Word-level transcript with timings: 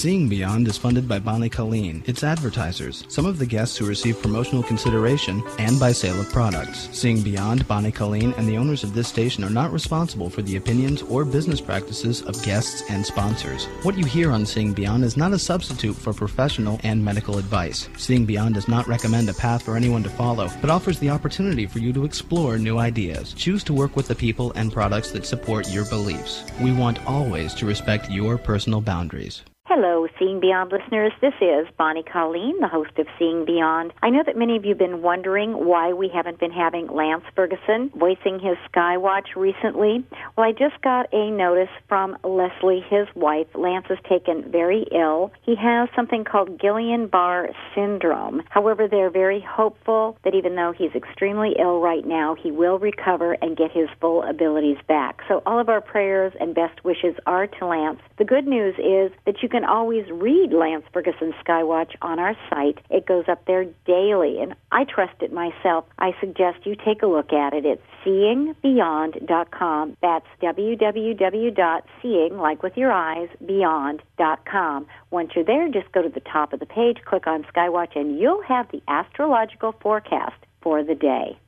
Seeing 0.00 0.30
Beyond 0.30 0.66
is 0.66 0.78
funded 0.78 1.06
by 1.06 1.18
Bonnie 1.18 1.50
Colleen, 1.50 2.02
its 2.06 2.24
advertisers, 2.24 3.04
some 3.08 3.26
of 3.26 3.38
the 3.38 3.44
guests 3.44 3.76
who 3.76 3.84
receive 3.84 4.22
promotional 4.22 4.62
consideration, 4.62 5.42
and 5.58 5.78
by 5.78 5.92
sale 5.92 6.18
of 6.18 6.32
products. 6.32 6.88
Seeing 6.90 7.20
Beyond, 7.20 7.68
Bonnie 7.68 7.92
Colleen, 7.92 8.32
and 8.38 8.48
the 8.48 8.56
owners 8.56 8.82
of 8.82 8.94
this 8.94 9.08
station 9.08 9.44
are 9.44 9.50
not 9.50 9.70
responsible 9.70 10.30
for 10.30 10.40
the 10.40 10.56
opinions 10.56 11.02
or 11.02 11.26
business 11.26 11.60
practices 11.60 12.22
of 12.22 12.42
guests 12.42 12.82
and 12.88 13.04
sponsors. 13.04 13.66
What 13.82 13.98
you 13.98 14.06
hear 14.06 14.32
on 14.32 14.46
Seeing 14.46 14.72
Beyond 14.72 15.04
is 15.04 15.18
not 15.18 15.34
a 15.34 15.38
substitute 15.38 15.96
for 15.96 16.14
professional 16.14 16.80
and 16.82 17.04
medical 17.04 17.36
advice. 17.36 17.90
Seeing 17.98 18.24
Beyond 18.24 18.54
does 18.54 18.68
not 18.68 18.88
recommend 18.88 19.28
a 19.28 19.34
path 19.34 19.64
for 19.64 19.76
anyone 19.76 20.02
to 20.04 20.08
follow, 20.08 20.48
but 20.62 20.70
offers 20.70 20.98
the 20.98 21.10
opportunity 21.10 21.66
for 21.66 21.78
you 21.78 21.92
to 21.92 22.06
explore 22.06 22.56
new 22.56 22.78
ideas. 22.78 23.34
Choose 23.34 23.62
to 23.64 23.74
work 23.74 23.96
with 23.96 24.08
the 24.08 24.14
people 24.14 24.50
and 24.56 24.72
products 24.72 25.10
that 25.10 25.26
support 25.26 25.70
your 25.70 25.84
beliefs. 25.84 26.42
We 26.58 26.72
want 26.72 27.04
always 27.06 27.52
to 27.56 27.66
respect 27.66 28.10
your 28.10 28.38
personal 28.38 28.80
boundaries. 28.80 29.42
Hello, 29.72 30.08
Seeing 30.18 30.40
Beyond 30.40 30.72
listeners. 30.72 31.12
This 31.20 31.34
is 31.40 31.64
Bonnie 31.78 32.02
Colleen, 32.02 32.58
the 32.58 32.66
host 32.66 32.90
of 32.98 33.06
Seeing 33.20 33.44
Beyond. 33.44 33.92
I 34.02 34.10
know 34.10 34.24
that 34.26 34.36
many 34.36 34.56
of 34.56 34.64
you 34.64 34.70
have 34.70 34.78
been 34.78 35.00
wondering 35.00 35.52
why 35.64 35.92
we 35.92 36.10
haven't 36.12 36.40
been 36.40 36.50
having 36.50 36.88
Lance 36.88 37.22
Ferguson 37.36 37.88
voicing 37.94 38.40
his 38.40 38.56
Skywatch 38.74 39.36
recently. 39.36 40.04
Well, 40.36 40.48
I 40.48 40.50
just 40.50 40.82
got 40.82 41.06
a 41.14 41.30
notice 41.30 41.68
from 41.86 42.18
Leslie, 42.24 42.84
his 42.90 43.06
wife. 43.14 43.46
Lance 43.54 43.86
is 43.90 43.98
taken 44.08 44.50
very 44.50 44.86
ill. 44.90 45.30
He 45.42 45.54
has 45.54 45.88
something 45.94 46.24
called 46.24 46.58
Guillain-Barre 46.58 47.54
syndrome. 47.72 48.42
However, 48.48 48.88
they're 48.88 49.08
very 49.08 49.40
hopeful 49.40 50.18
that 50.24 50.34
even 50.34 50.56
though 50.56 50.74
he's 50.76 50.96
extremely 50.96 51.54
ill 51.60 51.78
right 51.78 52.04
now, 52.04 52.34
he 52.34 52.50
will 52.50 52.80
recover 52.80 53.36
and 53.40 53.56
get 53.56 53.70
his 53.70 53.88
full 54.00 54.24
abilities 54.24 54.78
back. 54.88 55.20
So 55.28 55.44
all 55.46 55.60
of 55.60 55.68
our 55.68 55.80
prayers 55.80 56.32
and 56.40 56.56
best 56.56 56.82
wishes 56.84 57.14
are 57.24 57.46
to 57.46 57.66
Lance. 57.66 58.00
The 58.18 58.24
good 58.24 58.48
news 58.48 58.74
is 58.76 59.16
that 59.26 59.44
you 59.44 59.48
can 59.48 59.59
always 59.64 60.10
read 60.10 60.52
Lance 60.52 60.84
Ferguson's 60.92 61.34
Skywatch 61.44 61.94
on 62.02 62.18
our 62.18 62.36
site. 62.48 62.78
It 62.90 63.06
goes 63.06 63.24
up 63.28 63.44
there 63.46 63.64
daily, 63.86 64.40
and 64.40 64.54
I 64.72 64.84
trust 64.84 65.22
it 65.22 65.32
myself. 65.32 65.84
I 65.98 66.12
suggest 66.20 66.66
you 66.66 66.74
take 66.76 67.02
a 67.02 67.06
look 67.06 67.32
at 67.32 67.52
it. 67.54 67.64
It's 67.64 67.82
seeingbeyond.com. 68.04 69.96
That's 70.02 70.26
www.seeing, 70.42 72.36
like 72.36 72.62
with 72.62 72.76
your 72.76 72.92
eyes, 72.92 73.28
beyond.com. 73.44 74.86
Once 75.10 75.30
you're 75.34 75.44
there, 75.44 75.68
just 75.68 75.90
go 75.92 76.02
to 76.02 76.08
the 76.08 76.20
top 76.20 76.52
of 76.52 76.60
the 76.60 76.66
page, 76.66 76.98
click 77.04 77.26
on 77.26 77.44
Skywatch, 77.44 77.96
and 77.96 78.18
you'll 78.18 78.42
have 78.42 78.70
the 78.70 78.82
astrological 78.88 79.72
forecast 79.80 80.36
for 80.62 80.82
the 80.82 80.94
day. 80.94 81.38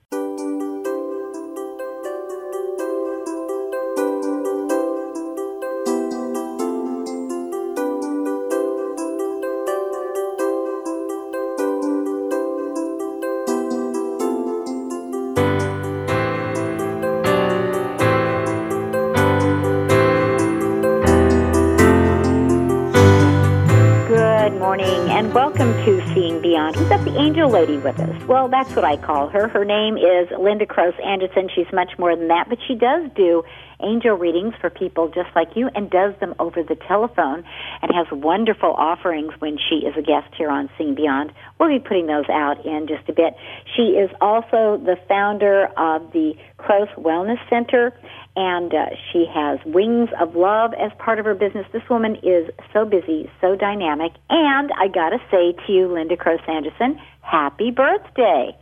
Welcome 25.35 25.73
to 25.87 26.13
Seeing 26.13 26.43
Beyond. 26.43 26.77
We've 26.77 26.91
got 26.91 27.03
the 27.07 27.19
angel 27.19 27.49
lady 27.49 27.79
with 27.79 27.99
us. 27.99 28.23
Well, 28.25 28.49
that's 28.49 28.77
what 28.77 28.85
I 28.85 28.99
call 28.99 29.31
her. 29.31 29.49
Her 29.49 29.65
name 29.65 29.97
is 29.97 30.29
Linda 30.39 30.67
Crose 30.67 30.93
Anderson. 31.03 31.49
She's 31.55 31.73
much 31.73 31.99
more 31.99 32.15
than 32.15 32.29
that, 32.29 32.51
but 32.51 32.59
she 32.69 32.75
does 32.75 33.11
do 33.17 33.43
angel 33.81 34.15
readings 34.15 34.53
for 34.61 34.69
people 34.69 35.09
just 35.09 35.31
like 35.35 35.57
you 35.57 35.71
and 35.75 35.89
does 35.89 36.15
them 36.21 36.35
over 36.39 36.63
the 36.63 36.77
telephone 36.87 37.45
and 37.81 37.91
has 37.95 38.07
wonderful 38.13 38.75
offerings 38.75 39.33
when 39.39 39.57
she 39.57 39.87
is 39.87 39.97
a 39.97 40.03
guest 40.03 40.29
here 40.37 40.51
on 40.51 40.69
Seeing 40.77 40.95
Beyond. 40.95 41.33
We'll 41.59 41.71
be 41.71 41.79
putting 41.79 42.09
those 42.09 42.29
out 42.29 42.67
in 42.67 42.87
just 42.87 43.09
a 43.09 43.15
bit. 43.15 43.35
She 43.75 43.97
is 43.97 44.11
also 44.21 44.79
the 44.85 44.97
founder 45.09 45.65
of 45.79 46.13
the 46.13 46.35
Crose 46.59 46.89
Wellness 46.99 47.41
Center 47.49 47.95
and 48.37 48.73
uh, 48.73 48.87
she 49.13 49.27
has 49.33 49.59
Wings 49.67 50.09
of 50.21 50.35
Love 50.35 50.73
as 50.75 50.91
part 50.99 51.19
of 51.19 51.25
her 51.25 51.35
business. 51.35 51.67
This 51.73 51.83
woman 51.91 52.17
is 52.23 52.49
so 52.73 52.85
busy, 52.85 53.31
so 53.41 53.57
dynamic, 53.57 54.13
and 54.31 54.71
I 54.79 54.89
gotta 54.89 55.19
say 55.31 55.53
to 55.67 55.73
you, 55.73 55.93
Linda 55.93 56.17
Crose 56.17 56.41
Anderson, 56.49 56.99
happy 57.21 57.71
birthday! 57.71 58.57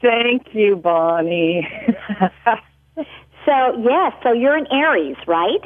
Thank 0.00 0.54
you, 0.54 0.76
Bonnie. 0.76 1.66
so 2.96 3.82
yes, 3.82 4.12
so 4.22 4.32
you're 4.32 4.56
an 4.56 4.66
Aries, 4.70 5.16
right? 5.26 5.62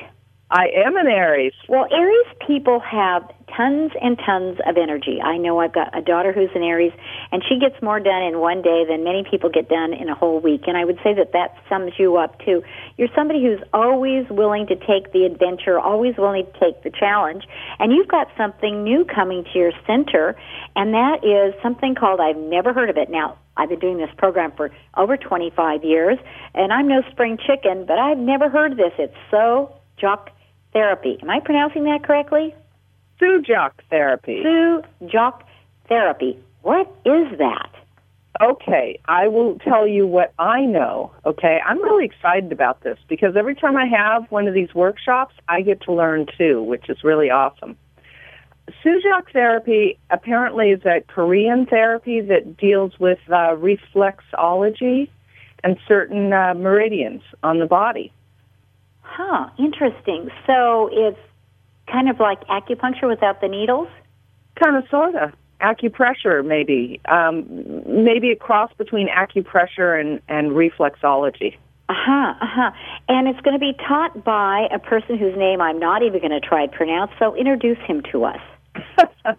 I 0.50 0.68
am 0.86 0.96
an 0.96 1.06
Aries. 1.06 1.52
Well, 1.68 1.86
Aries 1.92 2.26
people 2.46 2.80
have 2.80 3.22
tons 3.54 3.92
and 4.00 4.18
tons 4.24 4.58
of 4.66 4.78
energy. 4.78 5.20
I 5.22 5.36
know 5.36 5.60
I've 5.60 5.74
got 5.74 5.96
a 5.96 6.00
daughter 6.00 6.32
who's 6.32 6.48
an 6.54 6.62
Aries, 6.62 6.92
and 7.30 7.42
she 7.46 7.58
gets 7.58 7.82
more 7.82 8.00
done 8.00 8.22
in 8.22 8.38
one 8.38 8.62
day 8.62 8.84
than 8.88 9.04
many 9.04 9.24
people 9.30 9.50
get 9.50 9.68
done 9.68 9.92
in 9.92 10.08
a 10.08 10.14
whole 10.14 10.40
week. 10.40 10.62
And 10.66 10.78
I 10.78 10.86
would 10.86 10.98
say 11.04 11.12
that 11.12 11.32
that 11.32 11.54
sums 11.68 11.92
you 11.98 12.16
up 12.16 12.38
too. 12.40 12.62
You're 12.96 13.12
somebody 13.14 13.42
who's 13.42 13.60
always 13.74 14.24
willing 14.30 14.66
to 14.68 14.76
take 14.76 15.12
the 15.12 15.24
adventure, 15.24 15.78
always 15.78 16.16
willing 16.16 16.46
to 16.46 16.52
take 16.58 16.82
the 16.82 16.90
challenge, 16.90 17.44
and 17.78 17.92
you've 17.92 18.08
got 18.08 18.28
something 18.38 18.82
new 18.82 19.04
coming 19.04 19.44
to 19.52 19.58
your 19.58 19.72
center, 19.86 20.34
and 20.76 20.94
that 20.94 21.24
is 21.24 21.60
something 21.62 21.94
called 21.94 22.20
I've 22.20 22.38
never 22.38 22.72
heard 22.72 22.88
of 22.88 22.96
it. 22.96 23.10
Now, 23.10 23.36
I've 23.58 23.68
been 23.68 23.80
doing 23.80 23.98
this 23.98 24.10
program 24.16 24.52
for 24.56 24.70
over 24.96 25.18
25 25.18 25.84
years, 25.84 26.18
and 26.54 26.72
I'm 26.72 26.88
no 26.88 27.02
spring 27.10 27.36
chicken, 27.36 27.84
but 27.84 27.98
I've 27.98 28.18
never 28.18 28.48
heard 28.48 28.72
of 28.72 28.78
this. 28.78 28.92
It's 28.98 29.14
so 29.30 29.74
jock 29.98 30.30
therapy. 30.72 31.18
Am 31.22 31.30
I 31.30 31.40
pronouncing 31.40 31.84
that 31.84 32.04
correctly? 32.04 32.54
Sujok 33.20 33.72
therapy. 33.90 34.42
Sujok 34.44 35.42
therapy. 35.88 36.38
What 36.62 36.88
is 37.04 37.38
that? 37.38 37.70
Okay, 38.40 39.00
I 39.06 39.26
will 39.26 39.58
tell 39.58 39.86
you 39.86 40.06
what 40.06 40.32
I 40.38 40.60
know. 40.60 41.10
Okay, 41.26 41.58
I'm 41.66 41.82
really 41.82 42.04
excited 42.04 42.52
about 42.52 42.82
this 42.82 42.96
because 43.08 43.34
every 43.36 43.56
time 43.56 43.76
I 43.76 43.86
have 43.86 44.30
one 44.30 44.46
of 44.46 44.54
these 44.54 44.72
workshops, 44.74 45.34
I 45.48 45.62
get 45.62 45.80
to 45.82 45.92
learn 45.92 46.26
too, 46.36 46.62
which 46.62 46.88
is 46.88 47.02
really 47.02 47.30
awesome. 47.30 47.76
Sujok 48.84 49.32
therapy 49.32 49.98
apparently 50.10 50.70
is 50.70 50.84
a 50.84 51.00
Korean 51.08 51.66
therapy 51.66 52.20
that 52.20 52.56
deals 52.56 52.92
with 53.00 53.18
uh, 53.28 53.56
reflexology 53.56 55.08
and 55.64 55.76
certain 55.88 56.32
uh, 56.32 56.54
meridians 56.54 57.22
on 57.42 57.58
the 57.58 57.66
body. 57.66 58.12
Huh, 59.10 59.48
interesting. 59.58 60.28
So 60.46 60.90
it's 60.92 61.18
kind 61.90 62.08
of 62.08 62.20
like 62.20 62.46
acupuncture 62.48 63.08
without 63.08 63.40
the 63.40 63.48
needles? 63.48 63.88
Kind 64.62 64.76
of, 64.76 64.88
sort 64.90 65.14
of. 65.14 65.32
Acupressure, 65.60 66.44
maybe. 66.44 67.00
Um, 67.06 67.44
maybe 67.86 68.30
a 68.30 68.36
cross 68.36 68.70
between 68.76 69.08
acupressure 69.08 69.98
and, 69.98 70.20
and 70.28 70.52
reflexology. 70.52 71.56
Uh 71.88 71.94
huh, 71.96 72.34
uh 72.40 72.46
huh. 72.46 72.70
And 73.08 73.26
it's 73.28 73.40
going 73.40 73.54
to 73.54 73.58
be 73.58 73.72
taught 73.88 74.22
by 74.24 74.68
a 74.70 74.78
person 74.78 75.18
whose 75.18 75.36
name 75.36 75.60
I'm 75.60 75.78
not 75.78 76.02
even 76.02 76.20
going 76.20 76.38
to 76.38 76.40
try 76.40 76.66
to 76.66 76.72
pronounce, 76.76 77.10
so 77.18 77.34
introduce 77.34 77.78
him 77.78 78.02
to 78.12 78.24
us. 78.24 78.40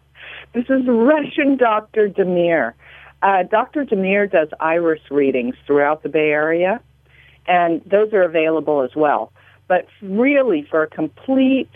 this 0.53 0.65
is 0.67 0.81
Russian 0.87 1.57
Dr. 1.57 2.09
Demir. 2.09 2.73
Uh, 3.21 3.43
Dr. 3.43 3.85
Demir 3.85 4.29
does 4.29 4.47
iris 4.59 5.01
readings 5.11 5.55
throughout 5.67 6.03
the 6.03 6.09
Bay 6.09 6.31
Area, 6.31 6.81
and 7.47 7.81
those 7.85 8.13
are 8.13 8.23
available 8.23 8.81
as 8.81 8.95
well. 8.95 9.31
But 9.69 9.87
really, 10.01 10.67
for 10.69 10.83
a 10.83 10.87
complete 10.87 11.69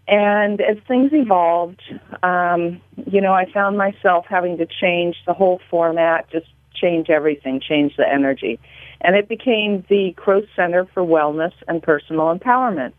And 0.08 0.62
as 0.62 0.78
things 0.88 1.12
evolved, 1.12 1.82
um, 2.24 2.82
you 3.06 3.20
know, 3.20 3.34
I 3.34 3.52
found 3.52 3.78
myself 3.78 4.26
having 4.30 4.58
to 4.58 4.66
change 4.66 5.18
the 5.26 5.34
whole 5.34 5.60
format, 5.70 6.30
just 6.32 6.48
change 6.74 7.10
everything, 7.10 7.60
change 7.60 7.98
the 7.98 8.08
energy. 8.08 8.60
And 9.02 9.16
it 9.16 9.28
became 9.28 9.86
the 9.90 10.14
Crose 10.16 10.48
Center 10.56 10.86
for 10.94 11.04
Wellness 11.04 11.52
and 11.68 11.84
Personal 11.84 12.34
Empowerment. 12.36 12.94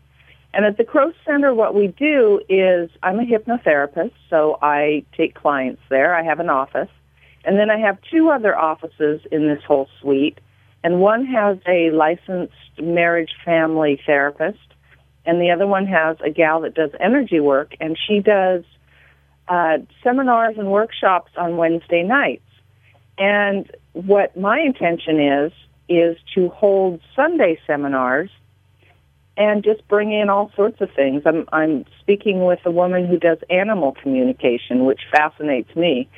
And 0.53 0.65
at 0.65 0.77
the 0.77 0.83
Crose 0.83 1.13
Center, 1.25 1.53
what 1.53 1.75
we 1.75 1.87
do 1.87 2.41
is 2.49 2.89
I'm 3.03 3.19
a 3.19 3.23
hypnotherapist, 3.23 4.13
so 4.29 4.57
I 4.61 5.03
take 5.15 5.35
clients 5.35 5.81
there. 5.89 6.15
I 6.15 6.23
have 6.23 6.39
an 6.39 6.49
office. 6.49 6.89
And 7.45 7.57
then 7.57 7.69
I 7.69 7.77
have 7.79 7.97
two 8.11 8.29
other 8.29 8.57
offices 8.57 9.21
in 9.31 9.47
this 9.47 9.63
whole 9.63 9.87
suite. 10.01 10.39
And 10.83 10.99
one 10.99 11.25
has 11.25 11.57
a 11.67 11.91
licensed 11.91 12.53
marriage 12.81 13.31
family 13.45 14.01
therapist, 14.05 14.59
and 15.25 15.41
the 15.41 15.51
other 15.51 15.67
one 15.67 15.85
has 15.85 16.17
a 16.23 16.29
gal 16.29 16.61
that 16.61 16.73
does 16.73 16.91
energy 16.99 17.39
work, 17.39 17.75
and 17.79 17.97
she 18.07 18.19
does 18.19 18.63
uh, 19.47 19.79
seminars 20.03 20.55
and 20.57 20.71
workshops 20.71 21.31
on 21.37 21.57
Wednesday 21.57 22.03
nights. 22.03 22.43
And 23.17 23.69
what 23.93 24.37
my 24.37 24.59
intention 24.59 25.19
is, 25.19 25.51
is 25.89 26.17
to 26.35 26.49
hold 26.49 27.01
Sunday 27.15 27.59
seminars 27.67 28.29
and 29.39 29.63
just 29.63 29.87
bring 29.87 30.11
in 30.11 30.29
all 30.29 30.51
sorts 30.55 30.81
of 30.81 30.89
things. 30.93 31.23
I'm, 31.25 31.47
I'm 31.53 31.85
speaking 32.01 32.43
with 32.43 32.59
a 32.65 32.71
woman 32.71 33.07
who 33.07 33.17
does 33.17 33.37
animal 33.49 33.95
communication, 34.03 34.83
which 34.83 34.99
fascinates 35.11 35.73
me. 35.77 36.09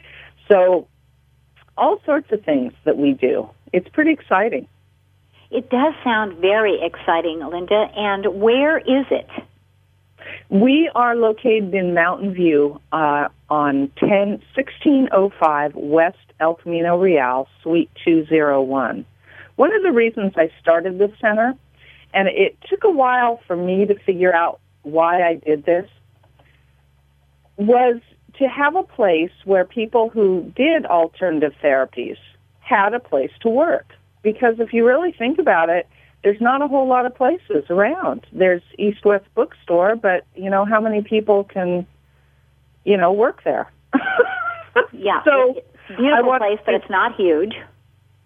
So 0.50 0.88
all 1.78 2.02
sorts 2.04 2.32
of 2.32 2.44
things 2.44 2.74
that 2.84 2.98
we 2.98 3.14
do. 3.14 3.48
It's 3.72 3.88
pretty 3.90 4.12
exciting. 4.12 4.68
It 5.52 5.70
does 5.70 5.94
sound 6.04 6.40
very 6.40 6.80
exciting, 6.82 7.40
Linda. 7.48 7.90
And 7.96 8.42
where 8.42 8.80
is 8.80 9.06
it? 9.12 9.30
We 10.50 10.90
are 10.96 11.16
located 11.16 11.74
in 11.76 11.94
Mountain 11.94 12.34
View 12.34 12.82
uh, 12.92 13.28
on 13.50 13.92
10, 13.98 14.42
1605 14.56 15.76
West 15.76 16.18
El 16.40 16.56
Camino 16.56 16.98
Real, 16.98 17.48
Suite 17.62 17.90
201. 18.04 19.06
One 19.58 19.76
of 19.76 19.84
the 19.84 19.92
reasons 19.92 20.34
I 20.36 20.50
started 20.60 20.98
this 20.98 21.12
center, 21.22 21.54
and 22.14 22.28
it 22.28 22.58
took 22.70 22.84
a 22.84 22.90
while 22.90 23.40
for 23.48 23.56
me 23.56 23.86
to 23.86 23.96
figure 24.00 24.34
out 24.34 24.60
why 24.84 25.22
I 25.22 25.36
did 25.36 25.66
this, 25.66 25.90
was 27.58 28.02
to 28.40 28.48
have 28.48 28.76
a 28.76 28.84
place 28.84 29.32
where 29.46 29.66
people 29.66 30.10
who 30.10 30.52
did 30.56 30.86
alternative 30.86 31.54
therapies 31.64 32.18
had 32.60 32.94
a 32.94 33.00
place 33.00 33.32
to 33.42 33.50
work. 33.50 33.94
Because 34.24 34.56
if 34.60 34.74
you 34.74 34.86
really 34.86 35.12
think 35.12 35.40
about 35.40 35.70
it, 35.70 35.88
there's 36.24 36.40
not 36.40 36.62
a 36.62 36.68
whole 36.68 36.88
lot 36.88 37.06
of 37.06 37.16
places 37.16 37.66
around. 37.70 38.26
There's 38.32 38.62
East 38.78 39.04
West 39.04 39.26
Bookstore, 39.36 39.96
but 39.96 40.26
you 40.36 40.50
know 40.50 40.66
how 40.66 40.80
many 40.80 41.02
people 41.02 41.44
can, 41.44 41.88
you 42.84 42.98
know, 42.98 43.12
work 43.12 43.44
there? 43.44 43.72
yeah. 44.94 45.24
So 45.24 45.62
beautiful 45.88 46.28
want, 46.28 46.42
place, 46.42 46.60
but 46.66 46.76
it's 46.76 46.90
not 46.90 47.16
huge. 47.16 47.56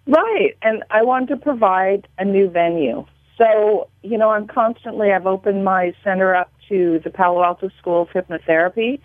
Right, 0.08 0.56
and 0.62 0.84
I 0.92 1.04
want 1.04 1.30
to 1.30 1.38
provide 1.38 2.08
a 2.18 2.26
new 2.26 2.50
venue. 2.50 3.06
So 3.38 3.90
you 4.02 4.18
know, 4.18 4.32
I'm 4.32 4.48
constantly. 4.48 5.12
I've 5.12 5.28
opened 5.28 5.64
my 5.64 5.94
center 6.04 6.36
up 6.36 6.52
to 6.70 7.00
the 7.04 7.10
Palo 7.10 7.44
Alto 7.44 7.70
School 7.80 8.04
of 8.04 8.10
Hypnotherapy 8.10 9.00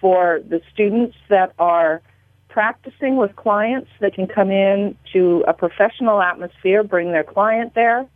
for 0.00 0.40
the 0.48 0.60
students 0.72 1.16
that 1.28 1.52
are 1.58 2.02
practicing 2.48 3.16
with 3.16 3.34
clients 3.36 3.88
that 4.00 4.14
can 4.14 4.26
come 4.26 4.50
in 4.50 4.96
to 5.12 5.44
a 5.46 5.52
professional 5.52 6.20
atmosphere, 6.20 6.82
bring 6.82 7.12
their 7.12 7.24
client 7.24 7.74
there, 7.74 8.06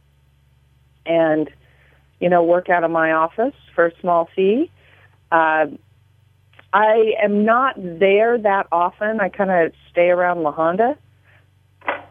and 1.07 1.51
you 2.21 2.29
know 2.29 2.43
work 2.43 2.69
out 2.69 2.85
of 2.85 2.91
my 2.91 3.13
office 3.13 3.55
for 3.75 3.87
a 3.87 4.01
small 4.01 4.29
fee. 4.35 4.71
Uh, 5.31 5.67
I 6.73 7.13
am 7.23 7.45
not 7.45 7.77
there 7.77 8.37
that 8.39 8.67
often. 8.73 9.21
I 9.21 9.29
kind 9.29 9.51
of 9.51 9.73
stay 9.91 10.11
around 10.11 10.43
La 10.43 10.51
Honda, 10.51 10.99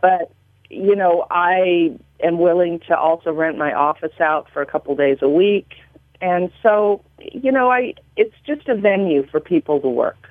but 0.02 0.32
you 0.70 0.96
know 0.96 1.26
I 1.30 1.98
am 2.24 2.40
willing 2.40 2.80
to 2.88 2.98
also 2.98 3.32
rent 3.32 3.58
my 3.58 3.74
office 3.74 4.20
out 4.20 4.48
for 4.52 4.62
a 4.62 4.66
couple 4.66 4.96
days 4.96 5.18
a 5.22 5.30
week, 5.30 5.74
and 6.22 6.52
so 6.62 7.04
you 7.20 7.52
know 7.52 7.72
I 7.72 7.94
it's 8.16 8.36
just 8.46 8.68
a 8.68 8.76
venue 8.76 9.26
for 9.28 9.40
people 9.40 9.80
to 9.82 9.90
work. 9.90 10.30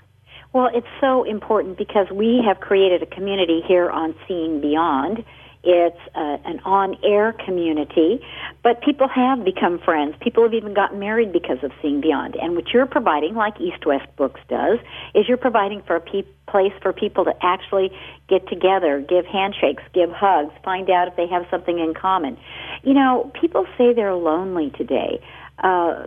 Well, 0.53 0.69
it's 0.75 0.87
so 1.00 1.25
important 1.25 1.79
because 1.79 2.09
we 2.11 2.43
have 2.47 2.61
created 2.61 3.03
a 3.03 3.06
community 3.06 3.62
here 3.67 3.89
on 3.89 4.15
Seeing 4.29 4.61
Beyond 4.61 5.25
it's 5.64 5.99
uh, 6.14 6.38
an 6.44 6.59
on-air 6.64 7.32
community, 7.44 8.20
but 8.64 8.82
people 8.82 9.06
have 9.06 9.44
become 9.44 9.79
friends. 9.79 10.17
People 10.20 10.43
have 10.43 10.55
even 10.55 10.75
gotten 10.75 10.99
married 10.99 11.32
because 11.32 11.59
of 11.62 11.70
Seeing 11.81 12.00
Beyond. 12.00 12.35
And 12.37 12.56
what 12.56 12.70
you're 12.70 12.87
providing, 12.87 13.35
like 13.35 13.61
East 13.61 13.87
West 13.87 14.09
Books 14.17 14.41
does, 14.49 14.79
is 15.14 15.29
you're 15.29 15.37
providing 15.37 15.82
for 15.82 15.94
a 15.97 16.00
pe- 16.00 16.26
place 16.49 16.73
for 16.82 16.93
people 16.93 17.25
to 17.25 17.32
actually 17.43 17.93
get 18.29 18.49
together, 18.49 19.00
give 19.09 19.25
handshakes, 19.25 19.85
give 19.94 20.11
hugs, 20.11 20.53
find 20.64 20.91
out 20.91 21.06
if 21.06 21.17
they 21.17 21.29
have 21.29 21.47
something 21.49 21.79
in 21.79 21.94
common. 21.94 22.37
You 22.82 22.94
know, 22.94 23.31
people 23.41 23.67
say 23.79 23.93
they're 23.93 24.15
lonely 24.15 24.70
today. 24.70 25.23
Uh, 25.58 26.06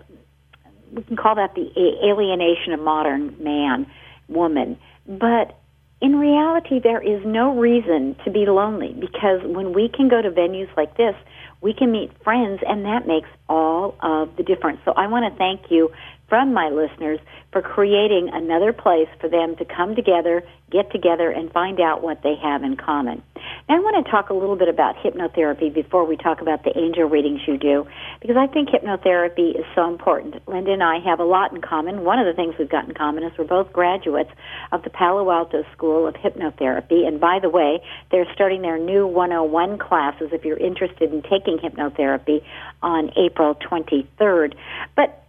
we 0.91 1.03
can 1.03 1.15
call 1.15 1.35
that 1.35 1.55
the 1.55 1.71
alienation 2.03 2.73
of 2.73 2.81
modern 2.81 3.35
man, 3.41 3.87
woman. 4.27 4.77
But 5.07 5.57
in 6.05 6.19
reality, 6.19 6.79
there 6.79 7.01
is 7.01 7.25
no 7.25 7.57
reason 7.57 8.15
to 8.23 8.29
be 8.29 8.45
lonely 8.45 8.93
because 8.93 9.41
when 9.43 9.73
we 9.73 9.89
can 9.89 10.07
go 10.07 10.21
to 10.21 10.29
venues 10.29 10.69
like 10.77 10.95
this, 10.97 11.15
we 11.61 11.73
can 11.73 11.91
meet 11.91 12.11
friends, 12.23 12.61
and 12.67 12.85
that 12.85 13.07
makes 13.07 13.27
all 13.49 13.95
of 14.03 14.29
the 14.35 14.43
difference. 14.43 14.77
So 14.85 14.91
I 14.91 15.07
want 15.07 15.33
to 15.33 15.35
thank 15.35 15.71
you 15.71 15.89
from 16.27 16.53
my 16.53 16.69
listeners 16.69 17.19
for 17.51 17.61
creating 17.61 18.29
another 18.33 18.73
place 18.73 19.07
for 19.21 19.29
them 19.29 19.55
to 19.57 19.65
come 19.65 19.95
together, 19.95 20.43
get 20.71 20.91
together, 20.91 21.29
and 21.29 21.51
find 21.51 21.79
out 21.79 22.01
what 22.01 22.21
they 22.23 22.35
have 22.41 22.63
in 22.63 22.75
common. 22.75 23.21
Now, 23.69 23.77
I 23.77 23.79
want 23.79 24.03
to 24.03 24.11
talk 24.11 24.29
a 24.29 24.33
little 24.33 24.55
bit 24.55 24.67
about 24.67 24.95
hypnotherapy 24.97 25.73
before 25.73 26.05
we 26.05 26.17
talk 26.17 26.41
about 26.41 26.63
the 26.63 26.77
angel 26.77 27.05
readings 27.05 27.41
you 27.47 27.57
do, 27.57 27.87
because 28.21 28.35
I 28.37 28.47
think 28.47 28.69
hypnotherapy 28.69 29.57
is 29.57 29.65
so 29.75 29.87
important. 29.87 30.47
Linda 30.47 30.73
and 30.73 30.83
I 30.83 30.99
have 30.99 31.19
a 31.19 31.23
lot 31.23 31.53
in 31.53 31.61
common. 31.61 32.03
One 32.03 32.19
of 32.19 32.25
the 32.25 32.33
things 32.33 32.55
we've 32.57 32.69
got 32.69 32.87
in 32.87 32.93
common 32.93 33.23
is 33.23 33.31
we're 33.37 33.45
both 33.45 33.71
graduates 33.71 34.31
of 34.71 34.83
the 34.83 34.89
Palo 34.89 35.31
Alto 35.31 35.63
School 35.73 36.07
of 36.07 36.15
Hypnotherapy. 36.15 37.07
And 37.07 37.19
by 37.19 37.39
the 37.41 37.49
way, 37.49 37.81
they're 38.11 38.27
starting 38.33 38.61
their 38.61 38.77
new 38.77 39.07
101 39.07 39.77
classes 39.77 40.29
if 40.31 40.43
you're 40.43 40.57
interested 40.57 41.13
in 41.13 41.21
taking 41.21 41.57
hypnotherapy 41.57 42.43
on 42.81 43.11
April 43.17 43.55
23rd. 43.55 44.55
But 44.95 45.24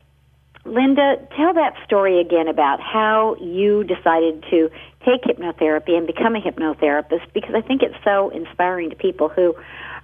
Linda, 0.66 1.16
tell 1.36 1.54
that 1.54 1.74
story 1.84 2.20
again 2.20 2.48
about 2.48 2.80
how 2.80 3.36
you 3.40 3.84
decided 3.84 4.44
to 4.50 4.68
take 5.04 5.22
hypnotherapy 5.22 5.96
and 5.96 6.06
become 6.06 6.34
a 6.34 6.40
hypnotherapist 6.40 7.32
because 7.32 7.54
I 7.54 7.60
think 7.60 7.82
it's 7.82 7.94
so 8.04 8.30
inspiring 8.30 8.90
to 8.90 8.96
people 8.96 9.28
who 9.28 9.54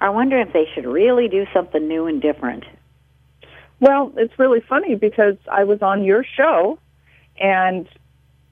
are 0.01 0.13
wondering 0.13 0.47
if 0.47 0.53
they 0.53 0.69
should 0.75 0.87
really 0.87 1.29
do 1.29 1.47
something 1.53 1.87
new 1.87 2.07
and 2.07 2.23
different. 2.23 2.65
Well, 3.81 4.13
it's 4.17 4.39
really 4.39 4.61
funny 4.61 4.95
because 4.95 5.37
I 5.51 5.65
was 5.65 5.83
on 5.83 6.05
your 6.05 6.25
show 6.25 6.79
and 7.39 7.89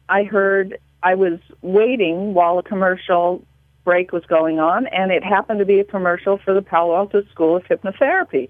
I 0.08 0.24
heard 0.24 0.78
I 1.02 1.14
was 1.14 1.38
waiting 1.62 2.34
while 2.34 2.58
a 2.58 2.62
commercial 2.64 3.44
break 3.84 4.12
was 4.12 4.24
going 4.26 4.58
on 4.58 4.86
and 4.88 5.12
it 5.12 5.22
happened 5.22 5.60
to 5.60 5.64
be 5.64 5.78
a 5.78 5.84
commercial 5.84 6.38
for 6.44 6.54
the 6.54 6.62
Palo 6.62 6.96
Alto 6.96 7.22
School 7.30 7.56
of 7.56 7.64
Hypnotherapy. 7.64 8.48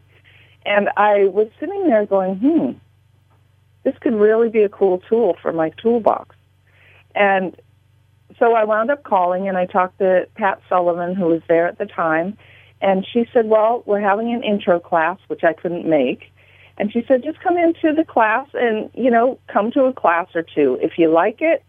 And 0.65 0.89
I 0.97 1.25
was 1.25 1.49
sitting 1.61 1.87
there 1.87 2.07
going, 2.07 2.37
hmm, 2.37 2.71
this 3.83 3.95
could 4.01 4.15
really 4.15 4.49
be 4.49 4.63
a 4.63 4.69
cool 4.69 4.99
tool 5.09 5.37
for 5.41 5.53
my 5.53 5.71
toolbox. 5.83 6.37
And 7.15 7.57
so 8.39 8.55
I 8.55 8.65
wound 8.65 8.91
up 8.91 9.03
calling 9.03 9.49
and 9.49 9.57
I 9.57 9.67
talked 9.67 9.99
to 9.99 10.27
Pat 10.35 10.61
Sullivan, 10.69 11.15
who 11.15 11.27
was 11.27 11.43
there 11.49 11.67
at 11.67 11.79
the 11.79 11.87
time, 11.87 12.37
and 12.81 13.07
she 13.13 13.27
said, 13.33 13.47
well, 13.47 13.83
we're 13.87 14.01
having 14.01 14.33
an 14.33 14.43
intro 14.43 14.81
class, 14.81 15.19
which 15.27 15.45
I 15.45 15.53
couldn't 15.53 15.89
make. 15.89 16.33
And 16.79 16.91
she 16.91 17.05
said, 17.07 17.23
just 17.23 17.41
come 17.41 17.59
into 17.59 17.93
the 17.95 18.05
class 18.05 18.49
and, 18.55 18.91
you 18.95 19.11
know, 19.11 19.39
come 19.49 19.71
to 19.73 19.85
a 19.85 19.93
class 19.93 20.29
or 20.35 20.43
two. 20.43 20.79
If 20.81 20.93
you 20.97 21.11
like 21.11 21.43
it, 21.43 21.63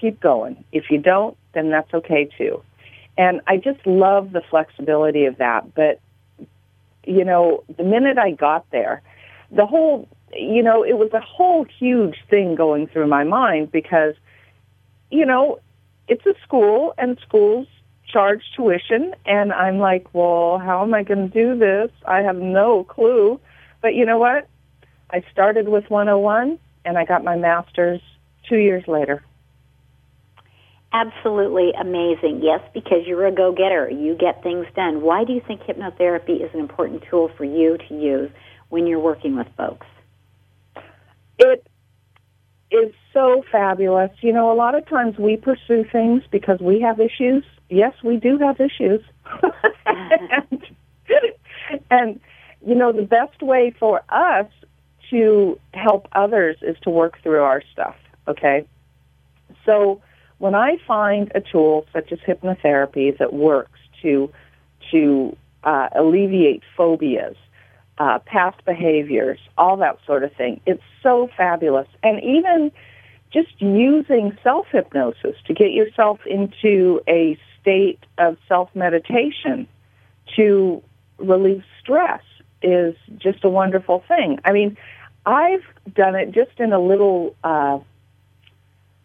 keep 0.00 0.20
going. 0.20 0.64
If 0.70 0.90
you 0.90 0.98
don't, 0.98 1.36
then 1.54 1.70
that's 1.70 1.92
okay 1.92 2.28
too. 2.38 2.62
And 3.18 3.40
I 3.48 3.56
just 3.56 3.84
love 3.84 4.32
the 4.32 4.42
flexibility 4.48 5.24
of 5.24 5.38
that. 5.38 5.74
But, 5.74 6.00
you 7.04 7.24
know, 7.24 7.64
the 7.76 7.82
minute 7.82 8.18
I 8.18 8.30
got 8.30 8.70
there, 8.70 9.02
the 9.50 9.66
whole 9.66 10.08
you 10.36 10.62
know, 10.62 10.82
it 10.82 10.98
was 10.98 11.10
a 11.12 11.20
whole 11.20 11.64
huge 11.78 12.16
thing 12.28 12.54
going 12.54 12.86
through 12.86 13.06
my 13.06 13.24
mind 13.24 13.72
because, 13.72 14.14
you 15.10 15.26
know, 15.26 15.58
it's 16.08 16.24
a 16.26 16.34
school 16.42 16.94
and 16.98 17.18
schools 17.26 17.66
charge 18.06 18.42
tuition 18.54 19.14
and 19.26 19.52
I'm 19.52 19.78
like, 19.78 20.06
well, 20.12 20.58
how 20.58 20.82
am 20.82 20.94
I 20.94 21.02
going 21.02 21.30
to 21.30 21.32
do 21.32 21.58
this? 21.58 21.90
I 22.06 22.18
have 22.18 22.36
no 22.36 22.84
clue. 22.84 23.40
But 23.80 23.94
you 23.94 24.04
know 24.04 24.18
what? 24.18 24.48
I 25.10 25.22
started 25.32 25.68
with 25.68 25.88
101 25.90 26.58
and 26.84 26.98
I 26.98 27.04
got 27.04 27.24
my 27.24 27.36
master's 27.36 28.00
two 28.48 28.56
years 28.56 28.86
later. 28.86 29.22
Absolutely 30.92 31.72
amazing. 31.78 32.40
Yes, 32.42 32.60
because 32.72 33.00
you're 33.04 33.26
a 33.26 33.32
go-getter. 33.32 33.90
You 33.90 34.14
get 34.14 34.42
things 34.44 34.66
done. 34.76 35.02
Why 35.02 35.24
do 35.24 35.32
you 35.32 35.40
think 35.44 35.62
hypnotherapy 35.62 36.44
is 36.44 36.50
an 36.54 36.60
important 36.60 37.02
tool 37.10 37.30
for 37.36 37.44
you 37.44 37.78
to 37.88 37.94
use 37.94 38.30
when 38.68 38.86
you're 38.86 39.00
working 39.00 39.36
with 39.36 39.48
folks? 39.56 39.86
Is 42.82 42.92
so 43.12 43.44
fabulous. 43.52 44.10
You 44.20 44.32
know, 44.32 44.50
a 44.50 44.56
lot 44.56 44.74
of 44.74 44.86
times 44.88 45.16
we 45.18 45.36
pursue 45.36 45.84
things 45.84 46.22
because 46.30 46.58
we 46.60 46.80
have 46.80 46.98
issues. 46.98 47.44
Yes, 47.70 47.94
we 48.02 48.16
do 48.16 48.38
have 48.38 48.60
issues. 48.60 49.00
and, 49.86 50.62
and, 51.90 52.20
you 52.66 52.74
know, 52.74 52.92
the 52.92 53.02
best 53.02 53.40
way 53.42 53.72
for 53.78 54.02
us 54.08 54.46
to 55.10 55.58
help 55.72 56.08
others 56.12 56.56
is 56.62 56.76
to 56.82 56.90
work 56.90 57.22
through 57.22 57.42
our 57.42 57.62
stuff, 57.72 57.96
okay? 58.26 58.66
So 59.64 60.02
when 60.38 60.54
I 60.54 60.78
find 60.86 61.30
a 61.34 61.40
tool 61.40 61.86
such 61.92 62.10
as 62.12 62.18
hypnotherapy 62.20 63.16
that 63.18 63.32
works 63.32 63.78
to 64.02 64.30
to 64.90 65.36
uh, 65.62 65.88
alleviate 65.94 66.62
phobias, 66.76 67.36
uh, 67.98 68.18
past 68.20 68.64
behaviors, 68.64 69.38
all 69.56 69.76
that 69.78 69.98
sort 70.06 70.24
of 70.24 70.32
thing. 70.34 70.60
It's 70.66 70.82
so 71.02 71.28
fabulous. 71.36 71.88
And 72.02 72.22
even 72.22 72.72
just 73.32 73.60
using 73.60 74.36
self 74.42 74.66
hypnosis 74.70 75.36
to 75.46 75.54
get 75.54 75.72
yourself 75.72 76.20
into 76.26 77.00
a 77.08 77.38
state 77.60 78.00
of 78.18 78.36
self 78.48 78.70
meditation 78.74 79.66
to 80.36 80.82
relieve 81.18 81.64
stress 81.80 82.22
is 82.62 82.94
just 83.18 83.44
a 83.44 83.48
wonderful 83.48 84.02
thing. 84.08 84.38
I 84.44 84.52
mean, 84.52 84.76
I've 85.26 85.64
done 85.94 86.14
it 86.14 86.32
just 86.32 86.58
in 86.58 86.72
a 86.72 86.80
little, 86.80 87.34
uh, 87.44 87.78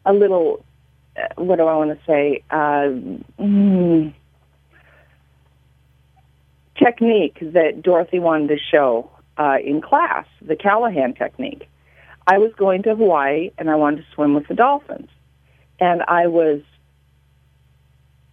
a 0.06 0.14
little, 0.14 0.64
uh, 1.18 1.42
what 1.42 1.58
do 1.58 1.64
I 1.64 1.76
want 1.76 1.92
to 1.92 2.06
say? 2.06 2.44
Uh, 2.50 3.42
mm, 3.42 4.14
technique 6.84 7.38
that 7.42 7.82
Dorothy 7.82 8.20
wanted 8.20 8.48
to 8.50 8.58
show 8.58 9.10
uh, 9.38 9.58
in 9.64 9.82
class, 9.82 10.26
the 10.42 10.56
Callahan 10.56 11.14
technique. 11.14 11.68
I 12.28 12.38
was 12.38 12.52
going 12.58 12.84
to 12.84 12.96
Hawaii 12.96 13.52
and 13.58 13.70
I 13.70 13.76
wanted 13.76 13.98
to 13.98 14.06
swim 14.14 14.34
with 14.34 14.48
the 14.48 14.54
dolphins. 14.54 15.10
And 15.80 16.02
I 16.08 16.28
was, 16.28 16.62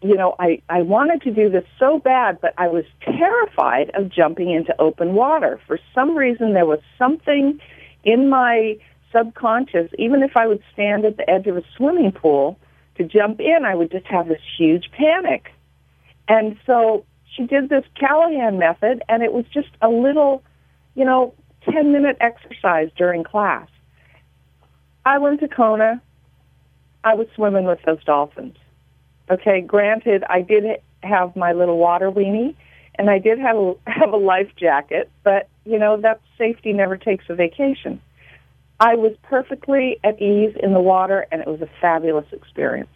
you 0.03 0.17
know, 0.17 0.35
I, 0.39 0.61
I 0.69 0.83
wanted 0.83 1.23
to 1.23 1.31
do 1.31 1.49
this 1.49 1.65
so 1.79 1.99
bad, 1.99 2.41
but 2.41 2.53
I 2.59 2.69
was 2.69 2.85
terrified 3.01 3.91
of 3.95 4.11
jumping 4.11 4.51
into 4.51 4.79
open 4.81 5.15
water. 5.15 5.61
For 5.67 5.79
some 5.95 6.17
reason, 6.17 6.55
there 6.55 6.67
was 6.67 6.81
something 6.99 7.61
in 8.05 8.29
my 8.29 8.77
subconscious, 9.13 9.91
even 9.99 10.23
if 10.23 10.37
I 10.37 10.47
would 10.47 10.63
stand 10.73 11.05
at 11.05 11.17
the 11.17 11.29
edge 11.31 11.47
of 11.47 11.57
a 11.57 11.63
swimming 11.77 12.13
pool 12.13 12.59
to 12.97 13.05
jump 13.05 13.41
in, 13.41 13.65
I 13.65 13.75
would 13.75 13.91
just 13.91 14.07
have 14.07 14.29
this 14.29 14.41
huge 14.59 14.91
panic. 14.93 15.53
And 16.29 16.59
so 16.67 17.05
she 17.37 17.45
did 17.47 17.69
this 17.69 17.85
Callahan 17.99 18.59
method, 18.59 19.03
and 19.09 19.23
it 19.23 19.33
was 19.33 19.45
just 19.53 19.69
a 19.83 19.89
little, 19.89 20.43
you 20.95 21.05
know, 21.05 21.35
10 21.71 21.93
minute 21.93 22.17
exercise 22.21 22.91
during 22.97 23.25
class. 23.25 23.69
I 25.05 25.19
went 25.19 25.41
to 25.41 25.49
Kona. 25.49 26.01
I 27.05 27.15
was 27.15 27.27
swimming 27.35 27.65
with 27.65 27.81
those 27.85 28.03
dolphins. 28.05 28.57
Okay, 29.31 29.61
granted, 29.61 30.25
I 30.29 30.43
did 30.43 30.65
have 31.03 31.37
my 31.37 31.53
little 31.53 31.79
water 31.79 32.11
weenie, 32.11 32.55
and 32.97 33.11
I 33.11 33.19
did 33.19 33.39
have 33.39 33.57
a, 33.57 33.75
have 33.87 34.13
a 34.13 34.17
life 34.17 34.51
jacket, 34.57 35.11
but 35.23 35.49
you 35.65 35.79
know 35.79 36.01
that 36.01 36.21
safety 36.39 36.73
never 36.73 36.97
takes 36.97 37.25
a 37.29 37.35
vacation. 37.35 38.01
I 38.79 38.95
was 38.95 39.13
perfectly 39.23 39.99
at 40.05 40.21
ease 40.21 40.55
in 40.63 40.75
the 40.75 40.81
water, 40.81 41.27
and 41.33 41.41
it 41.41 41.49
was 41.49 41.63
a 41.63 41.69
fabulous 41.81 42.27
experience 42.33 42.91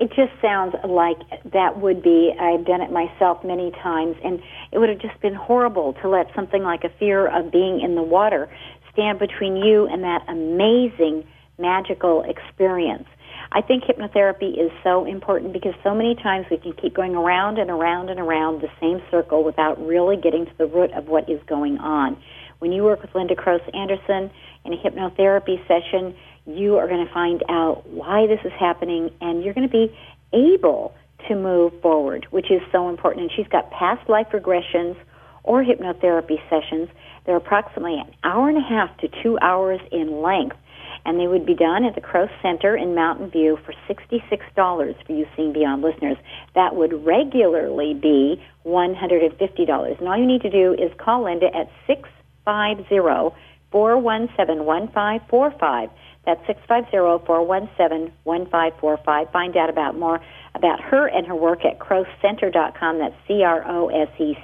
it 0.00 0.08
just 0.08 0.32
sounds 0.42 0.74
like 0.84 1.18
that 1.52 1.80
would 1.80 2.02
be 2.02 2.32
I've 2.38 2.64
done 2.66 2.80
it 2.80 2.90
myself 2.90 3.44
many 3.44 3.70
times 3.70 4.16
and 4.24 4.40
it 4.72 4.78
would 4.78 4.88
have 4.88 4.98
just 4.98 5.20
been 5.20 5.34
horrible 5.34 5.94
to 6.02 6.08
let 6.08 6.26
something 6.34 6.62
like 6.62 6.84
a 6.84 6.90
fear 6.98 7.26
of 7.26 7.52
being 7.52 7.80
in 7.80 7.94
the 7.94 8.02
water 8.02 8.48
stand 8.92 9.18
between 9.18 9.56
you 9.56 9.86
and 9.86 10.02
that 10.02 10.22
amazing 10.28 11.24
magical 11.58 12.24
experience. 12.24 13.06
I 13.52 13.60
think 13.60 13.84
hypnotherapy 13.84 14.58
is 14.58 14.72
so 14.82 15.04
important 15.04 15.52
because 15.52 15.74
so 15.84 15.94
many 15.94 16.16
times 16.16 16.46
we 16.50 16.56
can 16.56 16.72
keep 16.72 16.94
going 16.94 17.14
around 17.14 17.58
and 17.58 17.70
around 17.70 18.10
and 18.10 18.18
around 18.18 18.62
the 18.62 18.70
same 18.80 19.00
circle 19.10 19.44
without 19.44 19.84
really 19.84 20.16
getting 20.16 20.46
to 20.46 20.52
the 20.58 20.66
root 20.66 20.92
of 20.92 21.06
what 21.06 21.28
is 21.30 21.40
going 21.46 21.78
on. 21.78 22.16
When 22.58 22.72
you 22.72 22.82
work 22.82 23.02
with 23.02 23.14
Linda 23.14 23.36
Crose 23.36 23.60
Anderson 23.72 24.30
in 24.64 24.72
a 24.72 24.76
hypnotherapy 24.76 25.60
session, 25.68 26.16
you 26.46 26.76
are 26.76 26.88
going 26.88 27.06
to 27.06 27.12
find 27.12 27.42
out 27.48 27.88
why 27.88 28.26
this 28.26 28.40
is 28.44 28.52
happening 28.58 29.10
and 29.20 29.42
you're 29.42 29.54
going 29.54 29.68
to 29.68 29.72
be 29.72 29.96
able 30.32 30.94
to 31.28 31.34
move 31.34 31.72
forward, 31.80 32.26
which 32.30 32.50
is 32.50 32.60
so 32.70 32.88
important. 32.88 33.22
And 33.22 33.32
she's 33.34 33.48
got 33.48 33.70
past 33.70 34.08
life 34.08 34.28
regressions 34.32 34.96
or 35.42 35.64
hypnotherapy 35.64 36.38
sessions. 36.50 36.88
They're 37.24 37.36
approximately 37.36 37.98
an 37.98 38.14
hour 38.24 38.48
and 38.48 38.58
a 38.58 38.66
half 38.66 38.96
to 38.98 39.08
two 39.22 39.38
hours 39.40 39.80
in 39.90 40.22
length. 40.22 40.56
And 41.06 41.20
they 41.20 41.26
would 41.26 41.44
be 41.44 41.54
done 41.54 41.84
at 41.84 41.94
the 41.94 42.00
Crose 42.00 42.30
Center 42.40 42.76
in 42.76 42.94
Mountain 42.94 43.30
View 43.30 43.58
for 43.64 43.74
$66 43.88 45.06
for 45.06 45.12
you 45.12 45.26
Seeing 45.36 45.52
Beyond 45.52 45.82
listeners. 45.82 46.16
That 46.54 46.76
would 46.76 47.04
regularly 47.04 47.92
be 47.92 48.42
$150. 48.64 49.98
And 49.98 50.08
all 50.08 50.16
you 50.16 50.26
need 50.26 50.42
to 50.42 50.50
do 50.50 50.72
is 50.72 50.90
call 50.98 51.24
Linda 51.24 51.46
at 51.54 51.70
650 51.86 53.36
417 53.70 54.64
1545. 54.64 55.90
That's 56.26 56.42
650-417-1545. 56.68 59.32
Find 59.32 59.56
out 59.56 59.70
about 59.70 59.98
more 59.98 60.20
about 60.54 60.80
her 60.80 61.06
and 61.06 61.26
her 61.26 61.34
work 61.34 61.64
at 61.64 61.78
crosecenter.com. 61.78 62.98
That's 62.98 63.14
C-R-O-S-E 63.26 64.36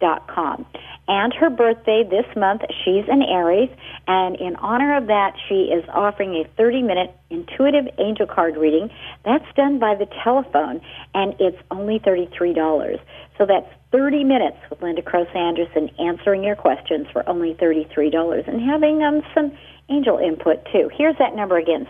com. 0.00 0.66
And 1.08 1.34
her 1.34 1.50
birthday 1.50 2.04
this 2.08 2.24
month, 2.36 2.62
she's 2.84 3.04
an 3.08 3.22
Aries, 3.22 3.70
and 4.06 4.36
in 4.36 4.56
honor 4.56 4.96
of 4.96 5.08
that, 5.08 5.34
she 5.48 5.64
is 5.64 5.84
offering 5.92 6.34
a 6.36 6.60
30-minute 6.60 7.14
intuitive 7.30 7.86
angel 7.98 8.26
card 8.26 8.56
reading. 8.56 8.90
That's 9.24 9.44
done 9.56 9.78
by 9.78 9.96
the 9.96 10.06
telephone, 10.22 10.80
and 11.14 11.34
it's 11.40 11.58
only 11.70 11.98
$33. 11.98 13.00
So 13.38 13.46
that's 13.46 13.66
30 13.92 14.24
minutes 14.24 14.56
with 14.70 14.82
Linda 14.82 15.02
Crose 15.02 15.26
Anderson 15.34 15.90
answering 15.98 16.44
your 16.44 16.56
questions 16.56 17.08
for 17.12 17.28
only 17.28 17.54
$33 17.54 18.48
and 18.48 18.60
having 18.60 19.02
um, 19.02 19.22
some 19.34 19.52
angel 19.90 20.18
input 20.18 20.64
too. 20.72 20.88
Here's 20.96 21.18
that 21.18 21.34
number 21.34 21.58
again, 21.58 21.88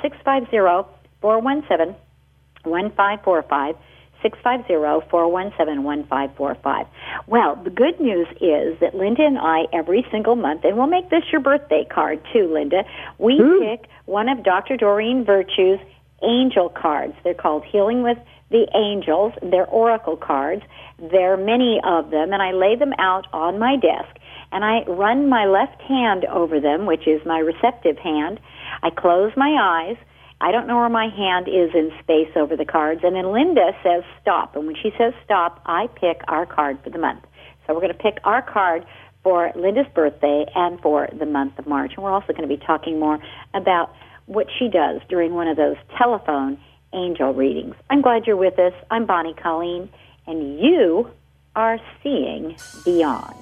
650-417-1545. 1.23 3.77
650-417-1545. 4.25 6.87
Well, 7.27 7.57
the 7.57 7.71
good 7.71 7.99
news 8.01 8.29
is 8.41 8.79
that 8.81 8.95
Linda 8.95 9.25
and 9.25 9.39
I, 9.39 9.67
every 9.73 10.07
single 10.11 10.37
month, 10.37 10.65
and 10.65 10.77
we'll 10.77 10.89
make 10.89 11.09
this 11.09 11.25
your 11.33 11.41
birthday 11.41 11.87
card 11.91 12.21
too, 12.31 12.53
Linda, 12.53 12.85
we 13.19 13.41
Ooh. 13.41 13.61
pick 13.61 13.89
one 14.05 14.29
of 14.29 14.43
Dr. 14.43 14.77
Doreen 14.77 15.25
Virtue's 15.25 15.81
angel 16.23 16.69
cards. 16.69 17.15
They're 17.25 17.33
called 17.33 17.65
Healing 17.65 18.03
with 18.03 18.19
the 18.51 18.69
Angels. 18.75 19.33
They're 19.43 19.67
oracle 19.67 20.17
cards. 20.17 20.63
There 20.99 21.33
are 21.33 21.39
many 21.39 21.81
of 21.83 22.11
them, 22.11 22.33
and 22.33 22.43
I 22.43 22.53
lay 22.53 22.77
them 22.77 22.93
out 22.99 23.27
on 23.33 23.59
my 23.59 23.77
desk 23.77 24.19
and 24.53 24.65
I 24.65 24.83
run 24.87 25.29
my 25.29 25.47
left 25.47 25.81
hand 25.83 26.25
over 26.25 26.61
them, 26.61 26.87
which 26.87 27.07
is 27.07 27.21
my 27.25 27.39
receptive 27.39 27.99
hand. 27.99 28.41
I 28.83 28.91
close 28.91 29.33
my 29.37 29.57
eyes. 29.61 29.97
I 30.41 30.53
don't 30.53 30.67
know 30.67 30.77
where 30.77 30.89
my 30.89 31.09
hand 31.09 31.49
is 31.49 31.71
in 31.75 31.93
space 32.03 32.31
over 32.35 32.57
the 32.57 32.65
cards. 32.65 33.03
And 33.05 33.15
then 33.15 33.33
Linda 33.33 33.73
says 33.83 34.03
stop. 34.23 34.57
And 34.57 34.67
when 34.67 34.77
she 34.77 34.91
says 34.97 35.13
stop, 35.25 35.61
I 35.67 35.87
pick 35.89 36.23
our 36.29 36.47
card 36.47 36.79
for 36.83 36.91
the 36.91 36.99
month. 36.99 37.25
So 37.67 37.75
we're 37.75 37.81
going 37.81 37.93
to 37.93 37.99
pick 37.99 38.19
our 38.25 38.43
card 38.43 38.87
for 39.23 39.53
Linda's 39.55 39.87
birthday 39.95 40.47
and 40.55 40.81
for 40.81 41.09
the 41.17 41.27
month 41.27 41.59
of 41.59 41.67
March. 41.67 41.93
And 41.95 42.03
we're 42.03 42.13
also 42.13 42.33
going 42.33 42.49
to 42.49 42.57
be 42.57 42.57
talking 42.57 42.99
more 42.99 43.19
about 43.53 43.95
what 44.27 44.47
she 44.59 44.69
does 44.69 45.01
during 45.09 45.35
one 45.35 45.49
of 45.49 45.57
those 45.57 45.77
telephone 45.99 46.59
angel 46.95 47.35
readings. 47.35 47.75
I'm 47.91 48.01
glad 48.01 48.27
you're 48.27 48.37
with 48.37 48.59
us. 48.59 48.73
I'm 48.91 49.07
Bonnie 49.07 49.35
Colleen, 49.35 49.91
and 50.27 50.59
you 50.59 51.11
are 51.55 51.79
seeing 52.03 52.57
beyond. 52.85 53.40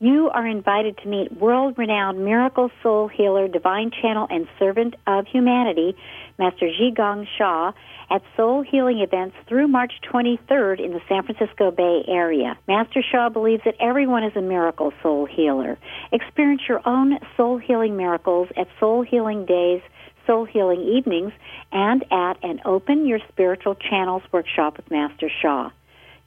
You 0.00 0.30
are 0.32 0.46
invited 0.46 0.96
to 0.98 1.08
meet 1.08 1.40
world 1.40 1.76
renowned 1.76 2.24
miracle 2.24 2.70
soul 2.84 3.08
healer, 3.08 3.48
divine 3.48 3.90
channel, 3.90 4.28
and 4.30 4.46
servant 4.56 4.94
of 5.08 5.26
humanity, 5.26 5.96
Master 6.38 6.68
Zhi 6.68 7.26
Sha, 7.36 7.72
at 8.08 8.22
soul 8.36 8.62
healing 8.62 9.00
events 9.00 9.34
through 9.48 9.66
March 9.66 9.94
23rd 10.08 10.78
in 10.78 10.92
the 10.92 11.00
San 11.08 11.24
Francisco 11.24 11.72
Bay 11.72 12.04
Area. 12.06 12.56
Master 12.68 13.02
Sha 13.02 13.28
believes 13.28 13.64
that 13.64 13.74
everyone 13.80 14.22
is 14.22 14.36
a 14.36 14.40
miracle 14.40 14.92
soul 15.02 15.26
healer. 15.26 15.76
Experience 16.12 16.62
your 16.68 16.80
own 16.86 17.18
soul 17.36 17.58
healing 17.58 17.96
miracles 17.96 18.46
at 18.56 18.68
Soul 18.78 19.02
Healing 19.02 19.46
Days, 19.46 19.82
Soul 20.28 20.44
Healing 20.44 20.80
Evenings, 20.80 21.32
and 21.72 22.04
at 22.12 22.34
an 22.44 22.60
Open 22.64 23.04
Your 23.04 23.18
Spiritual 23.30 23.74
Channels 23.74 24.22
workshop 24.30 24.76
with 24.76 24.88
Master 24.92 25.28
Sha. 25.42 25.70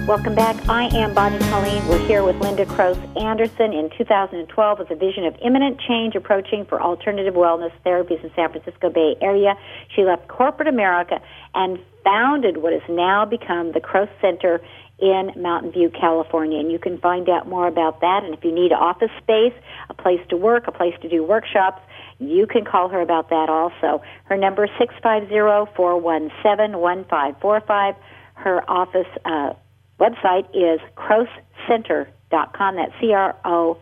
Welcome 0.07 0.35
back. 0.35 0.69
I 0.69 0.83
am 0.95 1.15
Bonnie 1.15 1.39
Colleen. 1.49 1.87
We're 1.87 2.05
here 2.05 2.23
with 2.23 2.35
Linda 2.35 2.67
Crose 2.67 2.99
Anderson 3.19 3.73
in 3.73 3.89
2012 3.97 4.77
with 4.77 4.91
a 4.91 4.95
vision 4.95 5.25
of 5.25 5.35
imminent 5.43 5.81
change 5.81 6.13
approaching 6.13 6.63
for 6.63 6.79
alternative 6.79 7.33
wellness 7.33 7.71
therapies 7.83 8.23
in 8.23 8.29
San 8.35 8.51
Francisco 8.51 8.91
Bay 8.91 9.15
Area. 9.19 9.55
She 9.95 10.03
left 10.03 10.27
corporate 10.27 10.67
America 10.67 11.19
and 11.55 11.79
founded 12.03 12.57
what 12.57 12.71
has 12.71 12.83
now 12.87 13.25
become 13.25 13.71
the 13.71 13.79
Crose 13.79 14.07
Center 14.21 14.61
in 14.99 15.31
Mountain 15.35 15.71
View, 15.71 15.89
California. 15.89 16.59
And 16.59 16.71
you 16.71 16.77
can 16.77 16.99
find 16.99 17.27
out 17.27 17.47
more 17.47 17.67
about 17.67 18.01
that. 18.01 18.23
And 18.23 18.35
if 18.35 18.43
you 18.43 18.53
need 18.53 18.73
office 18.73 19.09
space, 19.23 19.53
a 19.89 19.95
place 19.95 20.21
to 20.29 20.37
work, 20.37 20.67
a 20.67 20.71
place 20.71 20.93
to 21.01 21.09
do 21.09 21.23
workshops, 21.23 21.81
you 22.19 22.45
can 22.45 22.63
call 22.63 22.89
her 22.89 23.01
about 23.01 23.31
that 23.31 23.49
also. 23.49 24.03
Her 24.25 24.37
number 24.37 24.65
is 24.65 24.71
650-417-1545. 25.03 27.95
Her 28.35 28.69
office 28.69 29.07
uh, 29.25 29.53
website 29.99 30.47
is 30.53 30.79
crosecenter.com. 30.95 32.75
That's 32.75 32.93
C-R-O-S-E 32.99 33.79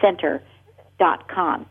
Center 0.00 0.42
dot 0.98 1.28
com. 1.28 1.66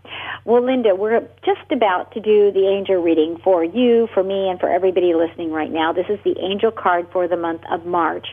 Well, 0.45 0.65
Linda, 0.65 0.95
we're 0.95 1.19
just 1.45 1.69
about 1.71 2.13
to 2.13 2.21
do 2.21 2.51
the 2.51 2.67
angel 2.67 2.95
reading 2.95 3.37
for 3.43 3.63
you, 3.63 4.07
for 4.13 4.23
me, 4.23 4.49
and 4.49 4.59
for 4.59 4.69
everybody 4.69 5.13
listening 5.13 5.51
right 5.51 5.71
now. 5.71 5.91
This 5.91 6.05
is 6.09 6.19
the 6.23 6.39
angel 6.39 6.71
card 6.71 7.07
for 7.11 7.27
the 7.27 7.35
month 7.35 7.61
of 7.69 7.85
March. 7.85 8.27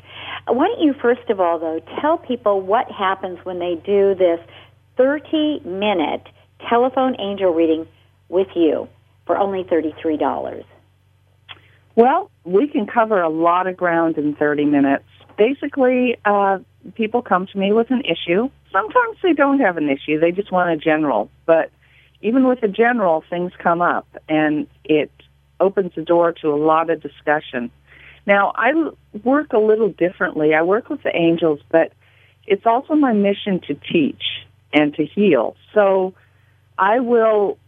Why 0.47 0.69
don't 0.69 0.81
you, 0.81 0.95
first 1.01 1.29
of 1.29 1.41
all, 1.41 1.59
though, 1.59 1.81
tell 2.01 2.19
people 2.19 2.61
what 2.61 2.91
happens 2.91 3.39
when 3.45 3.59
they 3.59 3.75
do 3.85 4.15
this 4.15 4.39
30 4.97 5.61
minute 5.65 6.29
telephone 6.69 7.17
angel 7.21 7.53
reading 7.53 7.87
with 8.29 8.49
you 8.55 8.89
for 9.27 9.37
only 9.37 9.65
$33? 9.65 10.65
Well, 11.97 12.31
we 12.45 12.67
can 12.67 12.87
cover 12.87 13.21
a 13.21 13.29
lot 13.29 13.67
of 13.67 13.77
ground 13.77 14.19
in 14.19 14.35
30 14.35 14.65
minutes. 14.65 15.05
Basically, 15.37 16.17
uh, 16.25 16.59
people 16.95 17.23
come 17.23 17.47
to 17.47 17.59
me 17.59 17.73
with 17.73 17.91
an 17.91 18.03
issue 18.03 18.51
sometimes 18.75 19.17
they 19.23 19.33
don't 19.33 19.61
have 19.61 19.77
an 19.77 19.89
issue. 19.89 20.19
They 20.19 20.33
just 20.33 20.53
want 20.53 20.71
a 20.71 20.77
general. 20.77 21.31
But 21.47 21.71
even 22.21 22.47
with 22.47 22.63
a 22.63 22.69
general, 22.69 23.25
things 23.31 23.53
come 23.59 23.81
up 23.81 24.07
and 24.29 24.67
it 24.85 25.11
opens 25.61 25.93
the 25.95 26.03
door 26.03 26.33
to 26.43 26.49
a 26.49 26.57
lot 26.57 26.91
of 26.91 27.01
discussion. 27.01 27.71
Now, 28.27 28.53
I 28.57 28.73
work 29.23 29.53
a 29.53 29.59
little 29.59 29.91
differently. 29.91 30.55
I 30.55 30.63
work 30.63 30.89
with 30.91 31.03
the 31.03 31.15
angels, 31.15 31.61
but 31.71 31.93
it's 32.47 32.67
also 32.67 32.95
my 32.95 33.13
mission 33.13 33.61
to 33.69 33.75
teach 33.75 34.23
and 34.73 34.93
to 34.95 35.07
heal. 35.07 35.57
So 35.73 36.15
I 36.77 36.99
will 36.99 37.59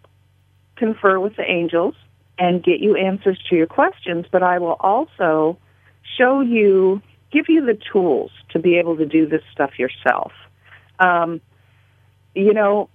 confer 0.77 1.21
with 1.21 1.37
the 1.37 1.49
angels 1.49 1.95
and 2.39 2.63
get 2.63 2.81
you 2.81 2.97
answers 2.97 3.39
to 3.49 3.57
your 3.57 3.67
questions, 3.67 4.27
but 4.31 4.43
I 4.43 4.59
will 4.59 4.77
also 4.81 5.59
show 6.19 6.41
you, 6.41 7.01
give 7.33 7.47
you 7.49 7.65
the 7.65 7.79
tools 7.93 8.31
to 8.51 8.59
be 8.59 8.77
able 8.77 8.97
to 8.97 9.07
do 9.07 9.27
this 9.27 9.43
stuff 9.53 9.79
yourself. 9.79 10.33
Um, 10.99 11.41
you 12.35 12.53
know, 12.53 12.89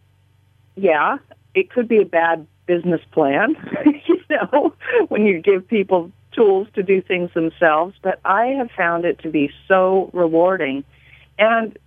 yeah, 0.75 1.17
it 1.53 1.69
could 1.69 1.87
be 1.87 1.97
a 1.97 2.05
bad 2.05 2.47
business 2.65 3.01
plan, 3.11 3.55
you 4.07 4.21
know, 4.29 4.73
when 5.09 5.25
you 5.25 5.41
give 5.41 5.67
people 5.67 6.11
tools 6.31 6.67
to 6.75 6.83
do 6.83 7.01
things 7.01 7.29
themselves, 7.33 7.95
but 8.01 8.19
I 8.23 8.47
have 8.57 8.69
found 8.71 9.05
it 9.05 9.19
to 9.19 9.29
be 9.29 9.51
so 9.67 10.09
rewarding. 10.13 10.83
And 11.37 11.77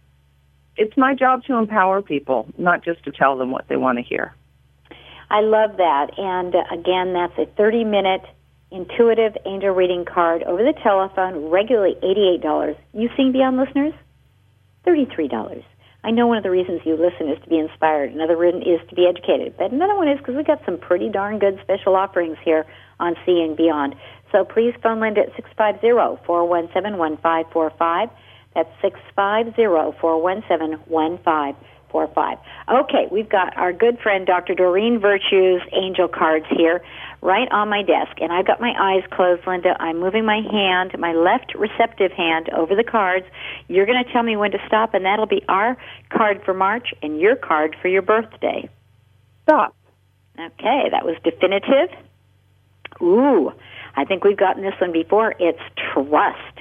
it's 0.77 0.97
my 0.97 1.15
job 1.15 1.45
to 1.45 1.55
empower 1.55 2.03
people, 2.03 2.47
not 2.59 2.85
just 2.85 3.03
to 3.05 3.13
tell 3.13 3.39
them 3.39 3.51
what 3.51 3.69
they 3.69 3.77
want 3.77 3.99
to 3.99 4.03
hear. 4.03 4.35
I 5.35 5.41
love 5.41 5.79
that. 5.79 6.17
And 6.17 6.55
uh, 6.55 6.63
again, 6.71 7.13
that's 7.13 7.37
a 7.37 7.47
30 7.57 7.83
minute 7.83 8.23
intuitive 8.71 9.37
angel 9.45 9.71
reading 9.71 10.05
card 10.05 10.45
over 10.45 10.63
the 10.63 10.75
telephone, 10.81 11.51
regularly 11.51 11.97
$88. 12.05 12.77
You 12.93 13.11
sing 13.17 13.33
beyond 13.33 13.57
listeners? 13.57 13.95
$33. 14.87 15.65
I 16.05 16.13
know 16.13 16.29
one 16.29 16.37
of 16.37 16.45
the 16.45 16.53
reasons 16.53 16.83
you 16.85 16.97
listen 16.97 17.29
is 17.29 17.43
to 17.43 17.49
be 17.49 17.59
inspired. 17.59 18.13
Another 18.13 18.37
reason 18.37 18.63
is 18.63 18.79
to 18.91 18.95
be 18.95 19.09
educated. 19.09 19.57
But 19.59 19.73
another 19.73 19.97
one 19.97 20.07
is 20.07 20.19
because 20.19 20.37
we've 20.37 20.47
got 20.47 20.65
some 20.65 20.79
pretty 20.79 21.09
darn 21.09 21.41
good 21.41 21.59
special 21.65 21.97
offerings 21.97 22.37
here 22.45 22.65
on 23.01 23.17
Seeing 23.27 23.57
Beyond. 23.57 23.97
So 24.31 24.45
please 24.45 24.73
phone 24.85 25.01
Linda 25.01 25.23
at 25.23 25.35
650-417-1545. 25.59 28.11
That's 28.55 28.71
650-417-1545. 31.95 32.39
Okay, 32.69 33.09
we've 33.11 33.29
got 33.29 33.57
our 33.57 33.73
good 33.73 33.99
friend 34.01 34.27
Dr. 34.27 34.55
Doreen 34.55 34.99
Virtue's 34.99 35.63
angel 35.73 36.09
cards 36.09 36.47
here 36.51 36.83
right 37.23 37.49
on 37.51 37.69
my 37.69 37.83
desk. 37.83 38.21
And 38.21 38.33
I've 38.33 38.47
got 38.47 38.61
my 38.61 38.75
eyes 38.79 39.03
closed, 39.11 39.47
Linda. 39.47 39.77
I'm 39.81 39.99
moving 39.99 40.25
my 40.25 40.41
hand, 40.51 40.93
my 40.99 41.13
left 41.13 41.55
receptive 41.55 42.13
hand, 42.13 42.51
over 42.51 42.75
the 42.75 42.85
cards. 42.85 43.27
You're 43.69 43.87
going 43.87 44.03
to 44.03 44.13
tell 44.13 44.23
me 44.23 44.37
when 44.37 44.51
to 44.53 44.59
stop, 44.67 44.95
and 44.95 45.05
that'll 45.05 45.27
be 45.27 45.43
our 45.49 45.77
card 46.11 46.43
for 46.45 46.55
March 46.55 46.89
and 47.03 47.21
your 47.21 47.37
card 47.37 47.77
for 47.81 47.89
your 47.89 48.03
birthday. 48.03 48.69
Stop. 49.45 49.75
Okay, 50.39 50.89
that 50.91 51.05
was 51.05 51.17
definitive. 51.23 51.97
Ooh, 53.01 53.53
I 53.97 54.05
think 54.05 54.25
we've 54.25 54.37
gotten 54.37 54.63
this 54.63 54.75
one 54.81 54.93
before. 54.93 55.35
It's 55.39 55.61
trust. 55.93 56.59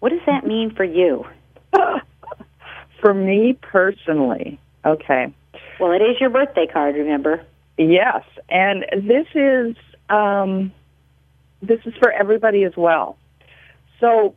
What 0.00 0.10
does 0.10 0.20
that 0.26 0.46
mean 0.46 0.74
for 0.74 0.84
you? 0.84 1.24
for 3.00 3.12
me 3.12 3.58
personally, 3.60 4.58
Okay. 4.84 5.32
Well, 5.78 5.92
it 5.92 6.02
is 6.02 6.20
your 6.20 6.30
birthday 6.30 6.66
card, 6.66 6.94
remember? 6.96 7.44
Yes, 7.78 8.24
and 8.48 8.84
this 8.92 9.26
is 9.34 9.76
um, 10.08 10.72
this 11.62 11.80
is 11.86 11.94
for 11.98 12.10
everybody 12.10 12.64
as 12.64 12.76
well. 12.76 13.16
So, 14.00 14.34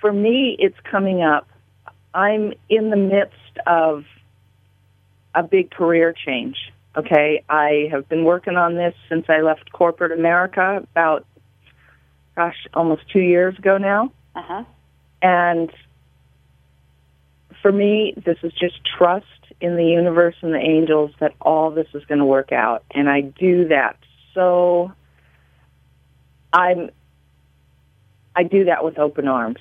for 0.00 0.12
me, 0.12 0.56
it's 0.58 0.78
coming 0.90 1.22
up. 1.22 1.48
I'm 2.14 2.54
in 2.68 2.90
the 2.90 2.96
midst 2.96 3.58
of 3.66 4.04
a 5.34 5.42
big 5.42 5.70
career 5.70 6.14
change. 6.14 6.56
Okay, 6.96 7.42
I 7.48 7.88
have 7.90 8.08
been 8.08 8.24
working 8.24 8.56
on 8.56 8.76
this 8.76 8.94
since 9.08 9.26
I 9.28 9.40
left 9.40 9.72
corporate 9.72 10.12
America 10.12 10.86
about, 10.92 11.26
gosh, 12.36 12.66
almost 12.72 13.02
two 13.12 13.20
years 13.20 13.58
ago 13.58 13.78
now. 13.78 14.12
Uh 14.36 14.42
huh. 14.42 14.64
And 15.20 15.70
for 17.64 17.72
me, 17.72 18.12
this 18.26 18.36
is 18.42 18.52
just 18.52 18.74
trust 18.98 19.24
in 19.58 19.76
the 19.76 19.86
universe 19.86 20.34
and 20.42 20.52
the 20.52 20.58
angels 20.58 21.12
that 21.18 21.32
all 21.40 21.70
this 21.70 21.86
is 21.94 22.04
going 22.04 22.18
to 22.18 22.24
work 22.26 22.52
out. 22.52 22.84
And 22.90 23.08
I 23.08 23.22
do 23.22 23.68
that. 23.68 23.96
So 24.34 24.92
I'm, 26.52 26.90
I 28.36 28.42
do 28.42 28.66
that 28.66 28.84
with 28.84 28.98
open 28.98 29.28
arms. 29.28 29.60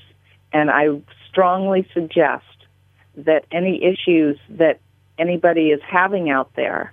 And 0.52 0.70
I 0.70 0.88
strongly 1.30 1.88
suggest 1.94 2.44
that 3.16 3.46
any 3.54 3.82
issues 3.82 4.38
that 4.50 4.82
anybody 5.18 5.70
is 5.70 5.80
having 5.90 6.30
out 6.30 6.54
there, 6.58 6.92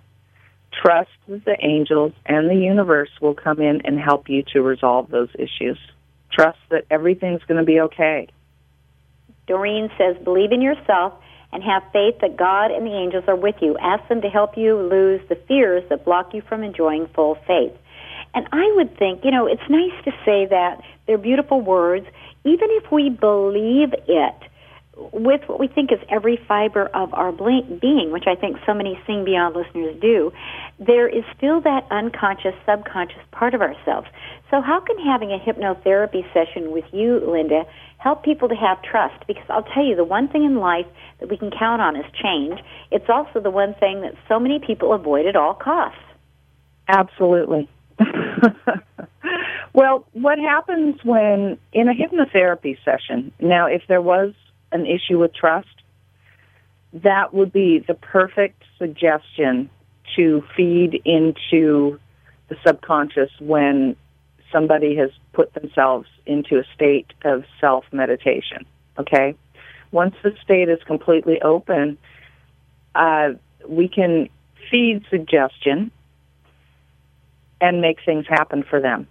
trust 0.81 1.11
that 1.27 1.44
the 1.44 1.57
angels 1.61 2.12
and 2.25 2.49
the 2.49 2.55
universe 2.55 3.11
will 3.20 3.35
come 3.35 3.61
in 3.61 3.81
and 3.85 3.99
help 3.99 4.29
you 4.29 4.44
to 4.53 4.62
resolve 4.62 5.11
those 5.11 5.31
issues. 5.35 5.79
Trust 6.31 6.61
that 6.68 6.85
everything's 6.88 7.42
going 7.49 7.59
to 7.59 7.66
be 7.66 7.81
okay. 7.81 8.29
Doreen 9.51 9.91
says, 9.99 10.17
believe 10.23 10.53
in 10.53 10.63
yourself 10.63 11.13
and 11.53 11.61
have 11.65 11.83
faith 11.93 12.15
that 12.21 12.37
God 12.37 12.71
and 12.71 12.87
the 12.87 12.95
angels 12.95 13.25
are 13.27 13.35
with 13.35 13.57
you. 13.61 13.77
Ask 13.79 14.09
them 14.09 14.21
to 14.21 14.29
help 14.29 14.57
you 14.57 14.77
lose 14.77 15.21
the 15.29 15.35
fears 15.35 15.83
that 15.91 16.05
block 16.05 16.33
you 16.33 16.41
from 16.41 16.63
enjoying 16.63 17.09
full 17.17 17.35
faith. 17.49 17.73
And 18.33 18.47
I 18.53 18.73
would 18.77 18.97
think, 18.97 19.25
you 19.25 19.33
know, 19.33 19.49
it's 19.49 19.69
nice 19.69 20.05
to 20.05 20.13
say 20.25 20.47
that. 20.47 20.81
They're 21.09 21.19
beautiful 21.19 21.61
words. 21.61 22.07
Even 22.45 22.69
if 22.71 22.93
we 22.93 23.11
believe 23.11 23.93
it 24.07 24.50
with 25.13 25.41
what 25.47 25.59
we 25.59 25.67
think 25.67 25.93
is 25.93 25.99
every 26.11 26.37
fiber 26.49 26.87
of 26.95 27.13
our 27.15 27.33
being, 27.33 28.11
which 28.13 28.25
I 28.27 28.35
think 28.35 28.57
so 28.67 28.75
many 28.75 29.01
Seeing 29.07 29.25
Beyond 29.25 29.57
listeners 29.57 29.97
do, 30.01 30.33
there 30.79 31.09
is 31.09 31.25
still 31.37 31.61
that 31.63 31.87
unconscious, 31.91 32.55
subconscious 32.67 33.23
part 33.33 33.55
of 33.55 33.63
ourselves. 33.63 34.09
So 34.51 34.61
how 34.61 34.81
can 34.81 34.99
having 34.99 35.33
a 35.33 35.39
hypnotherapy 35.39 36.25
session 36.35 36.71
with 36.73 36.85
you, 36.93 37.21
Linda, 37.21 37.65
help 37.99 38.25
people 38.25 38.49
to 38.49 38.55
have 38.55 38.83
trust 38.83 39.27
because 39.27 39.45
I'll 39.49 39.63
tell 39.63 39.85
you 39.85 39.97
the 39.97 40.05
one 40.05 40.29
thing 40.29 40.45
in 40.45 40.57
life 40.57 40.87
that 41.21 41.31
we 41.31 41.37
can 41.37 41.51
count 41.51 41.81
on 41.81 41.97
is 41.97 42.05
change. 42.23 42.61
It's 42.91 43.09
also 43.09 43.41
the 43.41 43.51
one 43.51 43.75
thing 43.75 44.03
that 44.03 44.15
so 44.29 44.39
many 44.39 44.59
people 44.59 44.93
avoid 44.93 45.27
at 45.27 45.37
all 45.37 45.55
costs. 45.55 45.99
Absolutely. 46.89 47.69
well, 49.73 50.07
what 50.13 50.39
happens 50.39 50.97
when 51.05 51.59
in 51.73 51.89
a 51.89 51.93
hypnotherapy 51.93 52.77
session, 52.85 53.33
now 53.39 53.67
if 53.67 53.83
there 53.89 54.03
was 54.03 54.35
an 54.73 54.87
issue 54.87 55.19
with 55.19 55.35
trust, 55.35 55.69
that 56.93 57.33
would 57.33 57.53
be 57.53 57.79
the 57.79 57.95
perfect 57.95 58.63
suggestion 58.79 59.71
to 60.17 60.43
feed 60.57 61.01
into 61.05 61.99
the 62.49 62.57
subconscious 62.67 63.31
when 63.39 63.97
somebody 64.53 64.97
has 64.97 65.11
put 65.33 65.55
themselves 65.55 66.09
into 66.27 66.59
a 66.59 66.65
state 66.75 67.13
of 67.25 67.45
self 67.61 67.85
meditation. 67.93 68.67
Okay? 68.99 69.37
Once 69.93 70.15
the 70.23 70.33
state 70.43 70.69
is 70.69 70.79
completely 70.87 71.41
open, 71.43 71.99
uh, 72.95 73.31
we 73.67 73.89
can 73.89 74.29
feed 74.71 75.05
suggestion 75.11 75.91
and 77.61 77.81
make 77.81 77.99
things 78.05 78.27
happen 78.29 78.63
for 78.69 78.81
them. 78.81 79.07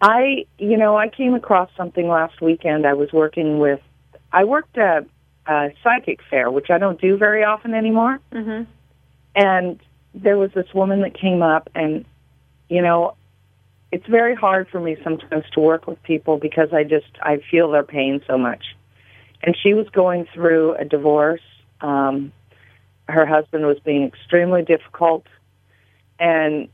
I, 0.00 0.46
you 0.58 0.76
know, 0.76 0.96
I 0.96 1.08
came 1.08 1.34
across 1.34 1.70
something 1.76 2.08
last 2.08 2.40
weekend. 2.40 2.86
I 2.86 2.94
was 2.94 3.12
working 3.12 3.58
with, 3.58 3.80
I 4.34 4.42
worked 4.42 4.76
at 4.76 5.06
a 5.46 5.70
psychic 5.84 6.18
fair, 6.28 6.50
which 6.50 6.68
I 6.68 6.78
don't 6.78 7.00
do 7.00 7.16
very 7.16 7.44
often 7.44 7.72
anymore. 7.72 8.18
Mm-hmm. 8.32 8.64
And 9.36 9.80
there 10.12 10.36
was 10.36 10.50
this 10.52 10.66
woman 10.74 11.02
that 11.02 11.14
came 11.14 11.40
up, 11.40 11.70
and, 11.74 12.04
you 12.68 12.82
know, 12.82 13.14
it's 13.92 14.06
very 14.06 14.34
hard 14.34 14.68
for 14.68 14.80
me 14.80 14.96
sometimes 15.04 15.44
to 15.52 15.60
work 15.60 15.86
with 15.86 16.02
people 16.02 16.36
because 16.36 16.72
I 16.72 16.82
just 16.82 17.06
I 17.22 17.40
feel 17.48 17.70
their 17.70 17.84
pain 17.84 18.22
so 18.26 18.36
much. 18.36 18.74
And 19.40 19.56
she 19.62 19.72
was 19.72 19.88
going 19.90 20.26
through 20.34 20.74
a 20.74 20.84
divorce. 20.84 21.46
Um, 21.80 22.32
her 23.08 23.26
husband 23.26 23.66
was 23.66 23.78
being 23.84 24.02
extremely 24.02 24.62
difficult, 24.62 25.26
and 26.18 26.68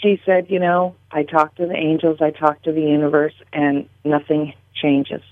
she 0.00 0.20
said, 0.26 0.50
"You 0.50 0.58
know, 0.58 0.96
I 1.12 1.22
talked 1.22 1.58
to 1.58 1.66
the 1.66 1.76
angels, 1.76 2.18
I 2.20 2.30
talked 2.30 2.64
to 2.64 2.72
the 2.72 2.82
universe, 2.82 3.34
and 3.52 3.88
nothing 4.04 4.54
changes." 4.74 5.22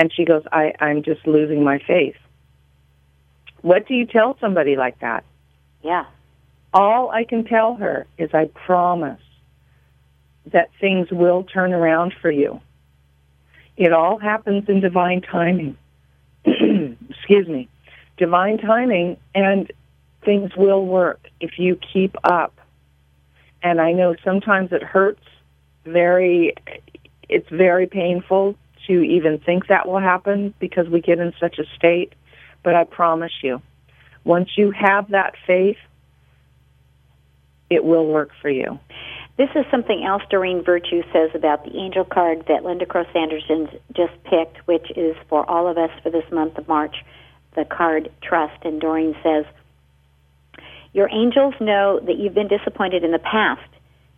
And 0.00 0.10
she 0.10 0.24
goes, 0.24 0.42
"I 0.50 0.72
I'm 0.80 1.02
just 1.02 1.26
losing 1.26 1.62
my 1.62 1.78
faith." 1.78 2.16
What 3.60 3.86
do 3.86 3.92
you 3.92 4.06
tell 4.06 4.38
somebody 4.40 4.74
like 4.74 4.98
that? 5.00 5.24
Yeah. 5.82 6.06
All 6.72 7.10
I 7.10 7.24
can 7.24 7.44
tell 7.44 7.74
her 7.74 8.06
is 8.16 8.30
I 8.32 8.46
promise 8.46 9.20
that 10.46 10.70
things 10.80 11.10
will 11.10 11.44
turn 11.44 11.74
around 11.74 12.14
for 12.22 12.30
you. 12.30 12.62
It 13.76 13.92
all 13.92 14.18
happens 14.18 14.70
in 14.70 14.80
divine 14.80 15.20
timing. 15.20 15.76
Excuse 16.44 17.46
me. 17.46 17.68
Divine 18.16 18.56
timing 18.56 19.18
and 19.34 19.70
things 20.24 20.56
will 20.56 20.86
work 20.86 21.28
if 21.40 21.58
you 21.58 21.78
keep 21.92 22.16
up. 22.24 22.58
And 23.62 23.82
I 23.82 23.92
know 23.92 24.16
sometimes 24.24 24.72
it 24.72 24.82
hurts 24.82 25.26
very 25.84 26.54
it's 27.28 27.48
very 27.50 27.86
painful 27.86 28.56
to 28.86 29.02
even 29.02 29.38
think 29.38 29.66
that 29.68 29.88
will 29.88 30.00
happen 30.00 30.54
because 30.58 30.88
we 30.88 31.00
get 31.00 31.18
in 31.18 31.32
such 31.40 31.58
a 31.58 31.64
state, 31.76 32.14
but 32.62 32.74
I 32.74 32.84
promise 32.84 33.32
you, 33.42 33.62
once 34.24 34.50
you 34.56 34.70
have 34.70 35.10
that 35.10 35.34
faith, 35.46 35.78
it 37.70 37.84
will 37.84 38.06
work 38.06 38.30
for 38.42 38.50
you. 38.50 38.78
This 39.36 39.48
is 39.54 39.64
something 39.70 40.04
else 40.04 40.22
Doreen 40.28 40.62
Virtue 40.62 41.02
says 41.12 41.30
about 41.34 41.64
the 41.64 41.74
angel 41.74 42.04
card 42.04 42.44
that 42.48 42.62
Linda 42.62 42.84
Crose 42.84 43.06
Anderson 43.14 43.68
just 43.96 44.12
picked, 44.24 44.66
which 44.66 44.90
is 44.96 45.16
for 45.28 45.48
all 45.48 45.66
of 45.66 45.78
us 45.78 45.90
for 46.02 46.10
this 46.10 46.30
month 46.30 46.58
of 46.58 46.68
March, 46.68 46.96
the 47.56 47.64
card 47.64 48.10
Trust. 48.22 48.62
And 48.64 48.80
Doreen 48.80 49.16
says, 49.22 49.46
Your 50.92 51.08
angels 51.08 51.54
know 51.58 52.00
that 52.04 52.18
you've 52.18 52.34
been 52.34 52.48
disappointed 52.48 53.02
in 53.02 53.12
the 53.12 53.18
past. 53.18 53.62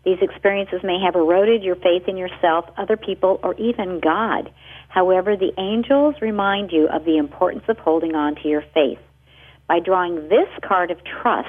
These 0.05 0.19
experiences 0.21 0.81
may 0.83 0.99
have 1.05 1.15
eroded 1.15 1.63
your 1.63 1.77
faith 1.77 2.09
in 2.09 2.17
yourself, 2.17 2.65
other 2.77 2.97
people, 2.97 3.39
or 3.43 3.55
even 3.55 4.01
God. 4.01 4.53
However, 4.89 5.37
the 5.37 5.53
angels 5.59 6.17
remind 6.21 6.73
you 6.73 6.89
of 6.89 7.05
the 7.05 7.19
importance 7.19 7.65
of 7.69 7.79
holding 7.79 8.15
on 8.15 8.35
to 8.37 8.49
your 8.49 8.65
faith. 8.75 8.99
By 9.69 9.79
drawing 9.79 10.29
this 10.29 10.49
card 10.67 10.91
of 10.91 10.99
trust, 11.05 11.49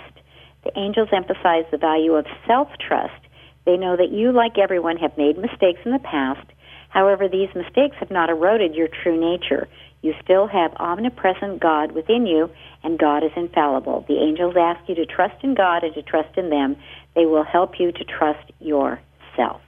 the 0.63 0.78
angels 0.78 1.10
emphasize 1.12 1.66
the 1.72 1.78
value 1.78 2.13
of 2.13 2.26
self-trust. 2.48 3.22
They 3.66 3.76
know 3.76 3.98
that 3.98 4.12
you, 4.12 4.32
like 4.32 4.58
everyone, 4.58 4.98
have 4.98 5.18
made 5.18 5.38
mistakes 5.38 5.82
in 5.84 5.92
the 5.92 6.00
past. 6.00 6.48
However, 6.89 7.28
these 7.28 7.50
mistakes 7.56 7.98
have 8.00 8.12
not 8.12 8.30
eroded 8.30 8.76
your 8.76 8.88
true 8.88 9.20
nature. 9.20 9.68
You 10.04 10.13
still 10.24 10.48
have 10.48 10.74
omnipresent 10.78 11.60
God 11.60 11.94
within 11.94 12.28
you, 12.28 12.50
and 12.84 13.00
God 13.00 13.24
is 13.24 13.32
infallible. 13.36 14.06
The 14.08 14.20
angels 14.20 14.56
ask 14.58 14.88
you 14.88 14.96
to 14.96 15.06
trust 15.06 15.44
in 15.44 15.56
God 15.56 15.84
and 15.84 15.94
to 15.96 16.02
trust 16.02 16.38
in 16.38 16.50
them. 16.50 16.76
They 17.15 17.26
will 17.26 17.43
help 17.43 17.80
you 17.80 17.91
to 17.91 18.04
trust 18.04 18.52
yourself. 18.60 19.62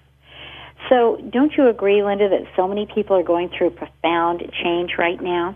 So, 0.89 1.17
don't 1.31 1.53
you 1.58 1.67
agree, 1.67 2.03
Linda, 2.03 2.29
that 2.29 2.43
so 2.55 2.67
many 2.67 2.86
people 2.86 3.15
are 3.15 3.23
going 3.23 3.49
through 3.49 3.71
profound 3.71 4.43
change 4.63 4.91
right 4.97 5.19
now? 5.21 5.55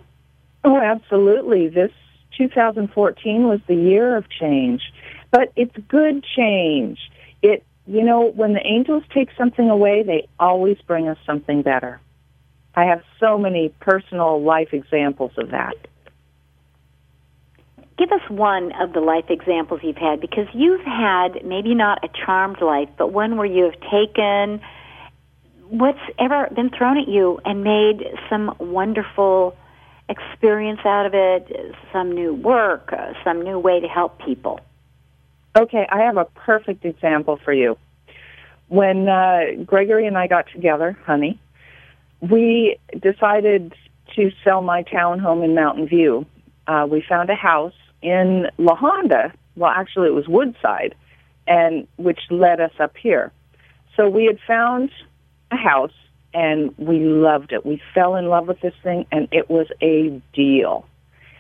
Oh, 0.63 0.78
absolutely. 0.78 1.67
This 1.67 1.91
2014 2.38 3.47
was 3.47 3.60
the 3.67 3.75
year 3.75 4.15
of 4.15 4.30
change. 4.30 4.82
But 5.32 5.52
it's 5.56 5.75
good 5.88 6.23
change. 6.36 6.97
It, 7.41 7.63
you 7.86 8.04
know, 8.04 8.32
when 8.32 8.54
the 8.54 8.65
angels 8.65 9.04
take 9.13 9.30
something 9.38 9.69
away, 9.69 10.04
they 10.04 10.28
always 10.39 10.78
bring 10.88 11.08
us 11.08 11.17
something 11.25 11.62
better. 11.62 11.99
I 12.75 12.86
have 12.86 13.04
so 13.19 13.38
many 13.38 13.69
personal 13.80 14.41
life 14.41 14.69
examples 14.73 15.32
of 15.38 15.52
that. 15.52 15.75
Give 17.99 18.13
us 18.13 18.21
one 18.29 18.71
of 18.79 18.93
the 18.93 19.01
life 19.01 19.25
examples 19.27 19.81
you've 19.83 19.97
had 19.97 20.21
because 20.21 20.47
you've 20.53 20.85
had 20.85 21.43
maybe 21.43 21.75
not 21.75 22.01
a 22.01 22.07
charmed 22.07 22.62
life, 22.62 22.88
but 22.97 23.12
one 23.12 23.35
where 23.35 23.45
you 23.45 23.65
have 23.65 23.77
taken 23.91 24.62
what's 25.67 25.99
ever 26.17 26.49
been 26.55 26.69
thrown 26.69 26.97
at 26.97 27.09
you 27.09 27.41
and 27.43 27.62
made 27.62 28.05
some 28.29 28.55
wonderful 28.57 29.53
experience 30.07 30.79
out 30.85 31.07
of 31.07 31.13
it, 31.13 31.75
some 31.91 32.13
new 32.13 32.33
work, 32.33 32.93
uh, 32.93 33.12
some 33.25 33.41
new 33.41 33.59
way 33.59 33.81
to 33.81 33.88
help 33.88 34.17
people. 34.25 34.62
Okay, 35.57 35.85
I 35.91 35.99
have 36.03 36.15
a 36.15 36.23
perfect 36.23 36.85
example 36.85 37.38
for 37.43 37.51
you. 37.51 37.77
When 38.69 39.09
uh, 39.09 39.41
Gregory 39.65 40.07
and 40.07 40.17
I 40.17 40.27
got 40.27 40.45
together, 40.53 40.97
honey, 41.05 41.38
we 42.21 42.77
decided 42.97 43.73
to 44.15 44.31
sell 44.45 44.62
my 44.62 44.83
townhome 44.83 45.43
in 45.43 45.53
Mountain 45.53 45.89
View. 45.89 46.25
Uh, 46.65 46.88
we 46.89 47.03
found 47.07 47.29
a 47.29 47.35
house 47.35 47.73
in 48.01 48.47
La 48.57 48.75
Honda. 48.75 49.33
Well, 49.55 49.71
actually, 49.71 50.07
it 50.07 50.13
was 50.13 50.27
Woodside, 50.27 50.95
and 51.47 51.88
which 51.97 52.19
led 52.29 52.59
us 52.62 52.71
up 52.79 52.95
here. 52.97 53.31
So 53.95 54.07
we 54.07 54.25
had 54.25 54.39
found 54.47 54.91
a 55.51 55.57
house, 55.57 55.93
and 56.33 56.77
we 56.77 56.99
loved 56.99 57.51
it. 57.51 57.65
We 57.65 57.81
fell 57.93 58.15
in 58.15 58.27
love 58.27 58.47
with 58.47 58.62
this 58.62 58.75
thing, 58.83 59.05
and 59.12 59.27
it 59.31 59.49
was 59.49 59.67
a 59.81 60.21
deal. 60.33 60.85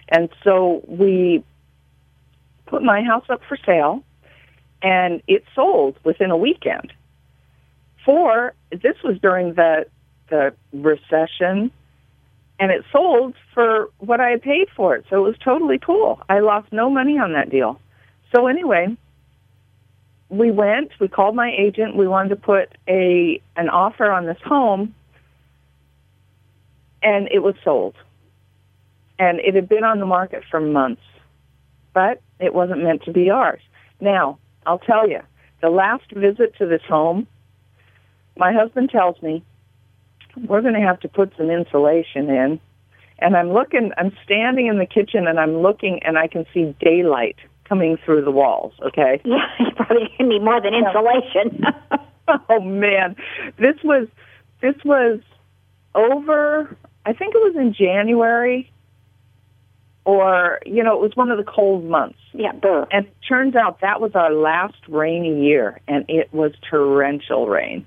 And 0.09 0.29
so 0.43 0.81
we 0.87 1.43
put 2.65 2.83
my 2.83 3.03
house 3.03 3.25
up 3.29 3.41
for 3.47 3.57
sale, 3.65 4.03
and 4.81 5.21
it 5.27 5.43
sold 5.55 5.97
within 6.03 6.31
a 6.31 6.37
weekend. 6.37 6.91
For 8.05 8.53
this 8.71 8.95
was 9.03 9.19
during 9.21 9.53
the 9.53 9.85
the 10.29 10.53
recession, 10.73 11.71
and 12.59 12.71
it 12.71 12.83
sold 12.91 13.35
for 13.53 13.89
what 13.99 14.19
I 14.19 14.29
had 14.29 14.41
paid 14.41 14.67
for 14.75 14.95
it. 14.95 15.05
So 15.09 15.17
it 15.17 15.27
was 15.27 15.37
totally 15.43 15.79
cool. 15.79 16.21
I 16.29 16.39
lost 16.39 16.71
no 16.71 16.89
money 16.89 17.17
on 17.17 17.33
that 17.33 17.49
deal. 17.49 17.79
So 18.35 18.47
anyway, 18.47 18.95
we 20.29 20.51
went. 20.51 20.91
We 20.99 21.07
called 21.07 21.35
my 21.35 21.51
agent. 21.57 21.95
We 21.95 22.07
wanted 22.07 22.29
to 22.29 22.35
put 22.35 22.77
a 22.87 23.41
an 23.55 23.69
offer 23.69 24.11
on 24.11 24.25
this 24.25 24.37
home, 24.43 24.93
and 27.01 27.27
it 27.31 27.39
was 27.39 27.55
sold. 27.63 27.95
And 29.17 29.39
it 29.39 29.55
had 29.55 29.67
been 29.67 29.83
on 29.83 29.99
the 29.99 30.05
market 30.05 30.43
for 30.49 30.59
months 30.59 31.01
but 31.93 32.21
it 32.39 32.53
wasn't 32.53 32.83
meant 32.83 33.03
to 33.03 33.11
be 33.11 33.29
ours. 33.29 33.61
Now, 33.99 34.39
I'll 34.65 34.79
tell 34.79 35.09
you, 35.09 35.19
the 35.61 35.69
last 35.69 36.09
visit 36.11 36.55
to 36.57 36.65
this 36.65 36.81
home, 36.87 37.27
my 38.37 38.53
husband 38.53 38.89
tells 38.89 39.21
me, 39.21 39.43
we're 40.47 40.61
going 40.61 40.73
to 40.73 40.81
have 40.81 40.99
to 41.01 41.09
put 41.09 41.33
some 41.37 41.49
insulation 41.49 42.29
in. 42.29 42.59
And 43.19 43.35
I'm 43.35 43.51
looking, 43.51 43.91
I'm 43.97 44.15
standing 44.23 44.67
in 44.67 44.77
the 44.77 44.85
kitchen 44.85 45.27
and 45.27 45.39
I'm 45.39 45.57
looking 45.61 45.99
and 46.03 46.17
I 46.17 46.27
can 46.27 46.45
see 46.53 46.75
daylight 46.79 47.35
coming 47.67 47.97
through 48.03 48.23
the 48.23 48.31
walls, 48.31 48.73
okay? 48.81 49.21
Yeah, 49.25 49.37
you 49.59 49.71
probably 49.75 50.09
need 50.19 50.41
more 50.41 50.61
than 50.61 50.73
insulation. 50.73 51.63
oh 52.49 52.61
man. 52.61 53.15
This 53.57 53.75
was, 53.83 54.07
this 54.61 54.75
was 54.85 55.19
over, 55.95 56.75
I 57.05 57.13
think 57.13 57.35
it 57.35 57.39
was 57.39 57.55
in 57.55 57.73
January 57.73 58.71
or 60.09 60.59
you 60.65 60.83
know 60.83 60.95
it 60.95 61.01
was 61.01 61.15
one 61.15 61.29
of 61.29 61.37
the 61.37 61.43
cold 61.43 61.83
months. 61.83 62.17
Yeah, 62.33 62.53
duh. 62.53 62.85
And 62.91 63.05
it 63.05 63.15
turns 63.27 63.55
out 63.55 63.81
that 63.81 64.01
was 64.01 64.11
our 64.15 64.31
last 64.31 64.77
rainy 64.87 65.45
year, 65.45 65.79
and 65.87 66.05
it 66.07 66.33
was 66.33 66.51
torrential 66.69 67.47
rain. 67.47 67.85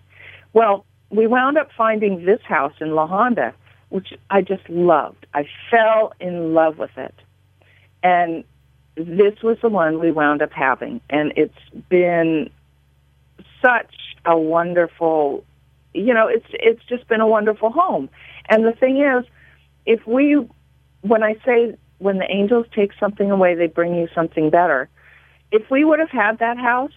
Well, 0.52 0.84
we 1.12 1.26
wound 1.26 1.58
up 1.58 1.68
finding 1.76 2.24
this 2.24 2.40
house 2.42 2.72
in 2.80 2.94
La 2.94 3.06
Honda, 3.06 3.54
which 3.90 4.14
I 4.30 4.40
just 4.40 4.68
loved. 4.68 5.26
I 5.34 5.46
fell 5.70 6.14
in 6.18 6.54
love 6.54 6.78
with 6.78 6.96
it, 6.96 7.14
and 8.02 8.42
this 8.96 9.42
was 9.42 9.58
the 9.62 9.68
one 9.68 10.00
we 10.00 10.10
wound 10.10 10.42
up 10.42 10.52
having, 10.52 11.00
and 11.10 11.32
it's 11.36 11.54
been 11.88 12.50
such 13.60 13.94
a 14.24 14.36
wonderful, 14.36 15.44
you 15.92 16.14
know, 16.14 16.26
it's 16.28 16.46
it's 16.52 16.82
just 16.88 17.06
been 17.08 17.20
a 17.20 17.26
wonderful 17.26 17.70
home. 17.70 18.08
And 18.48 18.64
the 18.64 18.72
thing 18.72 19.02
is, 19.02 19.26
if 19.84 20.06
we 20.06 20.46
when 21.02 21.22
I 21.22 21.34
say 21.44 21.76
when 21.98 22.18
the 22.18 22.30
angels 22.30 22.66
take 22.74 22.92
something 22.98 23.30
away, 23.30 23.54
they 23.54 23.66
bring 23.66 23.94
you 23.94 24.08
something 24.14 24.48
better. 24.50 24.88
If 25.50 25.70
we 25.70 25.84
would 25.84 25.98
have 25.98 26.10
had 26.10 26.38
that 26.38 26.56
house, 26.56 26.92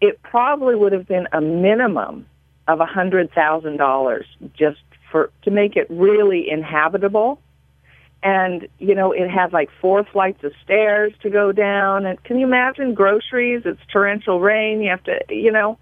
it 0.00 0.22
probably 0.22 0.76
would 0.76 0.92
have 0.92 1.08
been 1.08 1.26
a 1.32 1.40
minimum 1.40 2.26
of 2.66 2.80
a 2.80 2.86
hundred 2.86 3.32
thousand 3.32 3.76
dollars 3.76 4.26
just 4.56 4.80
for 5.10 5.30
to 5.42 5.50
make 5.50 5.76
it 5.76 5.86
really 5.90 6.48
inhabitable. 6.50 7.40
And 8.22 8.68
you 8.78 8.94
know, 8.94 9.12
it 9.12 9.28
had 9.28 9.52
like 9.52 9.68
four 9.80 10.04
flights 10.04 10.42
of 10.44 10.52
stairs 10.64 11.12
to 11.22 11.30
go 11.30 11.52
down. 11.52 12.06
And 12.06 12.22
can 12.24 12.38
you 12.38 12.46
imagine 12.46 12.94
groceries? 12.94 13.62
It's 13.64 13.80
torrential 13.92 14.40
rain. 14.40 14.80
You 14.80 14.90
have 14.90 15.04
to, 15.04 15.20
you 15.28 15.52
know. 15.52 15.78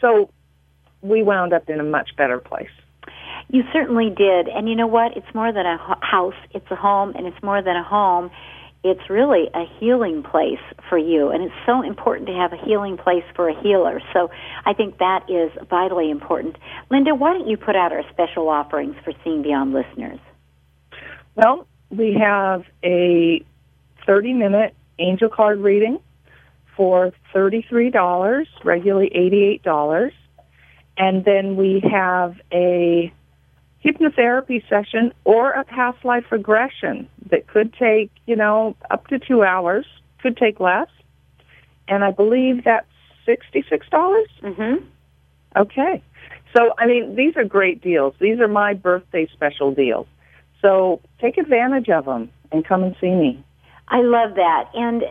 So 0.00 0.30
we 1.00 1.22
wound 1.22 1.52
up 1.52 1.68
in 1.68 1.80
a 1.80 1.84
much 1.84 2.10
better 2.16 2.38
place. 2.38 2.70
You 3.50 3.62
certainly 3.72 4.10
did. 4.10 4.48
And 4.48 4.68
you 4.68 4.76
know 4.76 4.86
what? 4.86 5.16
It's 5.16 5.34
more 5.34 5.52
than 5.52 5.64
a 5.64 5.78
house, 6.02 6.34
it's 6.50 6.70
a 6.70 6.76
home, 6.76 7.14
and 7.16 7.26
it's 7.26 7.42
more 7.42 7.62
than 7.62 7.76
a 7.76 7.84
home. 7.84 8.30
It's 8.84 9.10
really 9.10 9.48
a 9.54 9.64
healing 9.78 10.22
place 10.22 10.60
for 10.88 10.98
you. 10.98 11.30
And 11.30 11.42
it's 11.42 11.54
so 11.66 11.82
important 11.82 12.28
to 12.28 12.34
have 12.34 12.52
a 12.52 12.56
healing 12.56 12.96
place 12.96 13.24
for 13.34 13.48
a 13.48 13.62
healer. 13.62 14.00
So 14.12 14.30
I 14.64 14.72
think 14.72 14.98
that 14.98 15.28
is 15.28 15.50
vitally 15.68 16.10
important. 16.10 16.56
Linda, 16.90 17.14
why 17.14 17.32
don't 17.32 17.48
you 17.48 17.56
put 17.56 17.76
out 17.76 17.92
our 17.92 18.02
special 18.10 18.48
offerings 18.48 18.94
for 19.04 19.12
Seeing 19.24 19.42
Beyond 19.42 19.72
listeners? 19.72 20.20
Well, 21.34 21.66
we 21.90 22.14
have 22.20 22.64
a 22.84 23.44
30 24.06 24.32
minute 24.32 24.74
angel 24.98 25.28
card 25.28 25.58
reading 25.58 25.98
for 26.76 27.12
$33, 27.34 28.46
regularly 28.64 29.10
$88. 29.64 30.12
And 30.96 31.24
then 31.24 31.56
we 31.56 31.82
have 31.90 32.36
a 32.52 33.12
hypnotherapy 33.84 34.68
session 34.68 35.12
or 35.24 35.50
a 35.50 35.64
past 35.64 36.04
life 36.04 36.24
regression 36.30 37.08
that 37.30 37.46
could 37.46 37.72
take, 37.74 38.10
you 38.26 38.36
know, 38.36 38.76
up 38.90 39.06
to 39.08 39.18
two 39.18 39.42
hours, 39.42 39.86
could 40.20 40.36
take 40.36 40.60
less. 40.60 40.88
And 41.86 42.04
I 42.04 42.10
believe 42.10 42.64
that's 42.64 42.86
66? 43.26 43.88
dollars 43.88 44.28
Mm-hmm. 44.42 44.84
Okay. 45.56 46.02
So, 46.56 46.72
I 46.78 46.86
mean, 46.86 47.16
these 47.16 47.36
are 47.36 47.44
great 47.44 47.82
deals. 47.82 48.14
These 48.20 48.40
are 48.40 48.48
my 48.48 48.74
birthday 48.74 49.28
special 49.32 49.74
deals. 49.74 50.06
So 50.62 51.00
take 51.20 51.38
advantage 51.38 51.88
of 51.88 52.04
them 52.04 52.30
and 52.52 52.64
come 52.64 52.82
and 52.82 52.96
see 53.00 53.10
me. 53.10 53.44
I 53.88 54.00
love 54.00 54.34
that. 54.34 54.70
And 54.74 55.02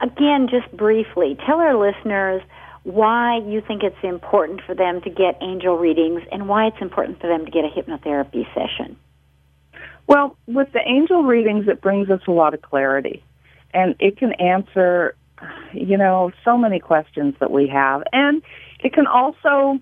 again, 0.00 0.48
just 0.50 0.74
briefly, 0.76 1.36
tell 1.46 1.58
our 1.58 1.76
listeners 1.76 2.42
why 2.84 3.38
you 3.38 3.60
think 3.60 3.82
it's 3.82 3.96
important 4.02 4.60
for 4.66 4.74
them 4.74 5.00
to 5.02 5.10
get 5.10 5.38
angel 5.42 5.76
readings 5.76 6.22
and 6.32 6.48
why 6.48 6.66
it's 6.66 6.80
important 6.80 7.20
for 7.20 7.28
them 7.28 7.44
to 7.44 7.50
get 7.50 7.64
a 7.64 7.68
hypnotherapy 7.68 8.46
session. 8.54 8.96
Well, 10.08 10.36
with 10.46 10.72
the 10.72 10.80
angel 10.84 11.22
readings, 11.22 11.68
it 11.68 11.82
brings 11.82 12.10
us 12.10 12.22
a 12.26 12.32
lot 12.32 12.54
of 12.54 12.62
clarity. 12.62 13.22
And 13.74 13.94
it 14.00 14.16
can 14.16 14.32
answer, 14.32 15.14
you 15.72 15.98
know, 15.98 16.32
so 16.44 16.56
many 16.56 16.80
questions 16.80 17.34
that 17.40 17.50
we 17.50 17.68
have. 17.68 18.02
And 18.12 18.42
it 18.80 18.94
can 18.94 19.06
also 19.06 19.78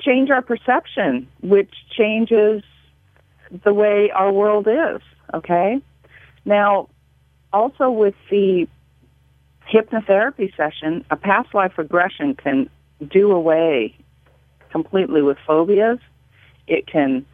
change 0.00 0.30
our 0.30 0.40
perception, 0.40 1.28
which 1.42 1.70
changes 1.96 2.62
the 3.64 3.74
way 3.74 4.10
our 4.10 4.32
world 4.32 4.66
is, 4.66 5.02
okay? 5.34 5.80
Now, 6.46 6.88
also 7.52 7.90
with 7.90 8.14
the 8.30 8.66
hypnotherapy 9.70 10.56
session, 10.56 11.04
a 11.10 11.16
past 11.16 11.54
life 11.54 11.76
regression 11.76 12.34
can 12.34 12.70
do 13.10 13.30
away 13.30 13.94
completely 14.70 15.20
with 15.20 15.36
phobias. 15.46 15.98
It 16.66 16.86
can 16.86 17.26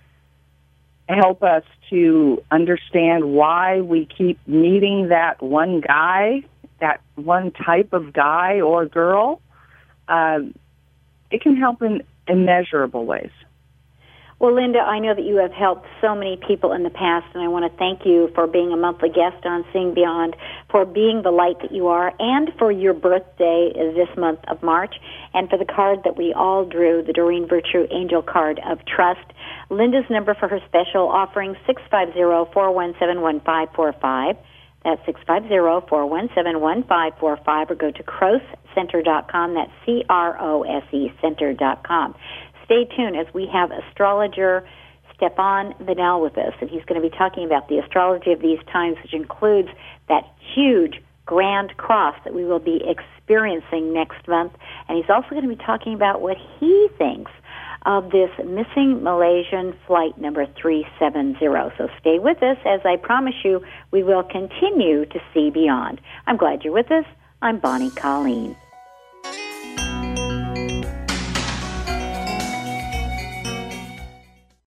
help 1.15 1.43
us 1.43 1.65
to 1.91 2.43
understand 2.51 3.33
why 3.33 3.81
we 3.81 4.07
keep 4.07 4.39
meeting 4.47 5.09
that 5.09 5.43
one 5.43 5.81
guy, 5.81 6.43
that 6.81 7.01
one 7.17 7.51
type 7.51 7.93
of 7.93 8.13
guy 8.13 8.61
or 8.61 8.87
girl. 8.87 9.41
Um, 10.09 10.55
it 11.31 11.43
can 11.43 11.57
help 11.57 11.83
in 11.83 12.03
immeasurable 12.27 13.07
ways. 13.07 13.31
Well, 14.41 14.55
Linda, 14.55 14.81
I 14.81 14.99
know 15.01 15.15
that 15.15 15.27
you 15.27 15.37
have 15.37 15.53
helped 15.53 15.87
so 16.01 16.15
many 16.15 16.39
people 16.39 16.73
in 16.73 16.83
the 16.83 16.89
past, 16.89 17.27
and 17.35 17.43
I 17.43 17.49
want 17.49 17.71
to 17.71 17.79
thank 17.79 18.07
you 18.07 18.31
for 18.35 18.47
being 18.47 18.73
a 18.73 18.77
monthly 18.77 19.11
guest 19.11 19.45
on 19.45 19.67
Seeing 19.71 19.93
Beyond, 19.93 20.35
for 20.71 20.87
being 20.87 21.21
the 21.23 21.31
light 21.31 21.61
that 21.61 21.73
you 21.73 21.89
are, 21.89 22.15
and 22.19 22.51
for 22.59 22.73
your 22.73 22.95
birthday 22.95 23.71
this 23.75 24.09
month 24.17 24.41
of 24.49 24.63
March, 24.63 24.95
and 25.35 25.51
for 25.51 25.59
the 25.59 25.67
card 25.67 26.05
that 26.05 26.17
we 26.17 26.33
all 26.33 26.65
drew, 26.65 27.03
the 27.03 27.13
Doreen 27.13 27.47
Virtue 27.47 27.87
Angel 27.91 28.23
Card 28.23 28.59
of 28.67 28.83
Trust. 28.87 29.31
Linda's 29.69 30.09
number 30.09 30.33
for 30.33 30.49
her 30.49 30.61
special 30.67 31.07
offering, 31.07 31.55
650-417-1545. 31.69 34.39
That's 34.83 35.03
650-417-1545, 35.29 37.13
or 37.21 37.37
go 37.75 37.91
to 37.91 38.03
crosecenter.com. 38.03 39.53
That's 39.53 39.71
C-R-O-S-E 39.85 41.13
center.com 41.21 42.15
stay 42.71 42.85
tuned 42.97 43.17
as 43.17 43.27
we 43.35 43.49
have 43.53 43.71
astrologer 43.73 44.65
Stefan 45.17 45.75
Vanel 45.83 46.23
with 46.23 46.39
us, 46.39 46.55
and 46.61 46.71
he's 46.71 46.85
going 46.85 47.01
to 47.01 47.07
be 47.07 47.15
talking 47.15 47.45
about 47.45 47.69
the 47.69 47.79
astrology 47.79 48.33
of 48.33 48.41
these 48.41 48.61
times, 48.73 48.97
which 49.03 49.13
includes 49.13 49.69
that 50.09 50.23
huge 50.55 51.03
grand 51.27 51.77
cross 51.77 52.15
that 52.25 52.33
we 52.33 52.45
will 52.45 52.61
be 52.61 52.81
experiencing 52.87 53.93
next 53.93 54.27
month. 54.29 54.53
And 54.89 54.97
he's 54.97 55.11
also 55.11 55.29
going 55.31 55.43
to 55.43 55.49
be 55.49 55.63
talking 55.63 55.95
about 55.95 56.23
what 56.23 56.37
he 56.59 56.89
thinks 56.97 57.31
of 57.87 58.11
this 58.13 58.31
missing 58.39 59.03
Malaysian 59.03 59.75
flight 59.87 60.17
number 60.19 60.47
370. 60.61 61.39
So 61.77 61.89
stay 61.99 62.19
with 62.19 62.43
us 62.43 62.59
as 62.65 62.81
I 62.85 62.97
promise 62.97 63.35
you 63.45 63.65
we 63.91 64.03
will 64.03 64.23
continue 64.23 65.07
to 65.07 65.21
see 65.35 65.51
beyond. 65.51 66.01
I'm 66.27 66.37
glad 66.37 66.63
you're 66.63 66.73
with 66.73 66.91
us. 66.91 67.05
I'm 67.43 67.59
Bonnie 67.59 67.91
Colleen. 67.91 68.57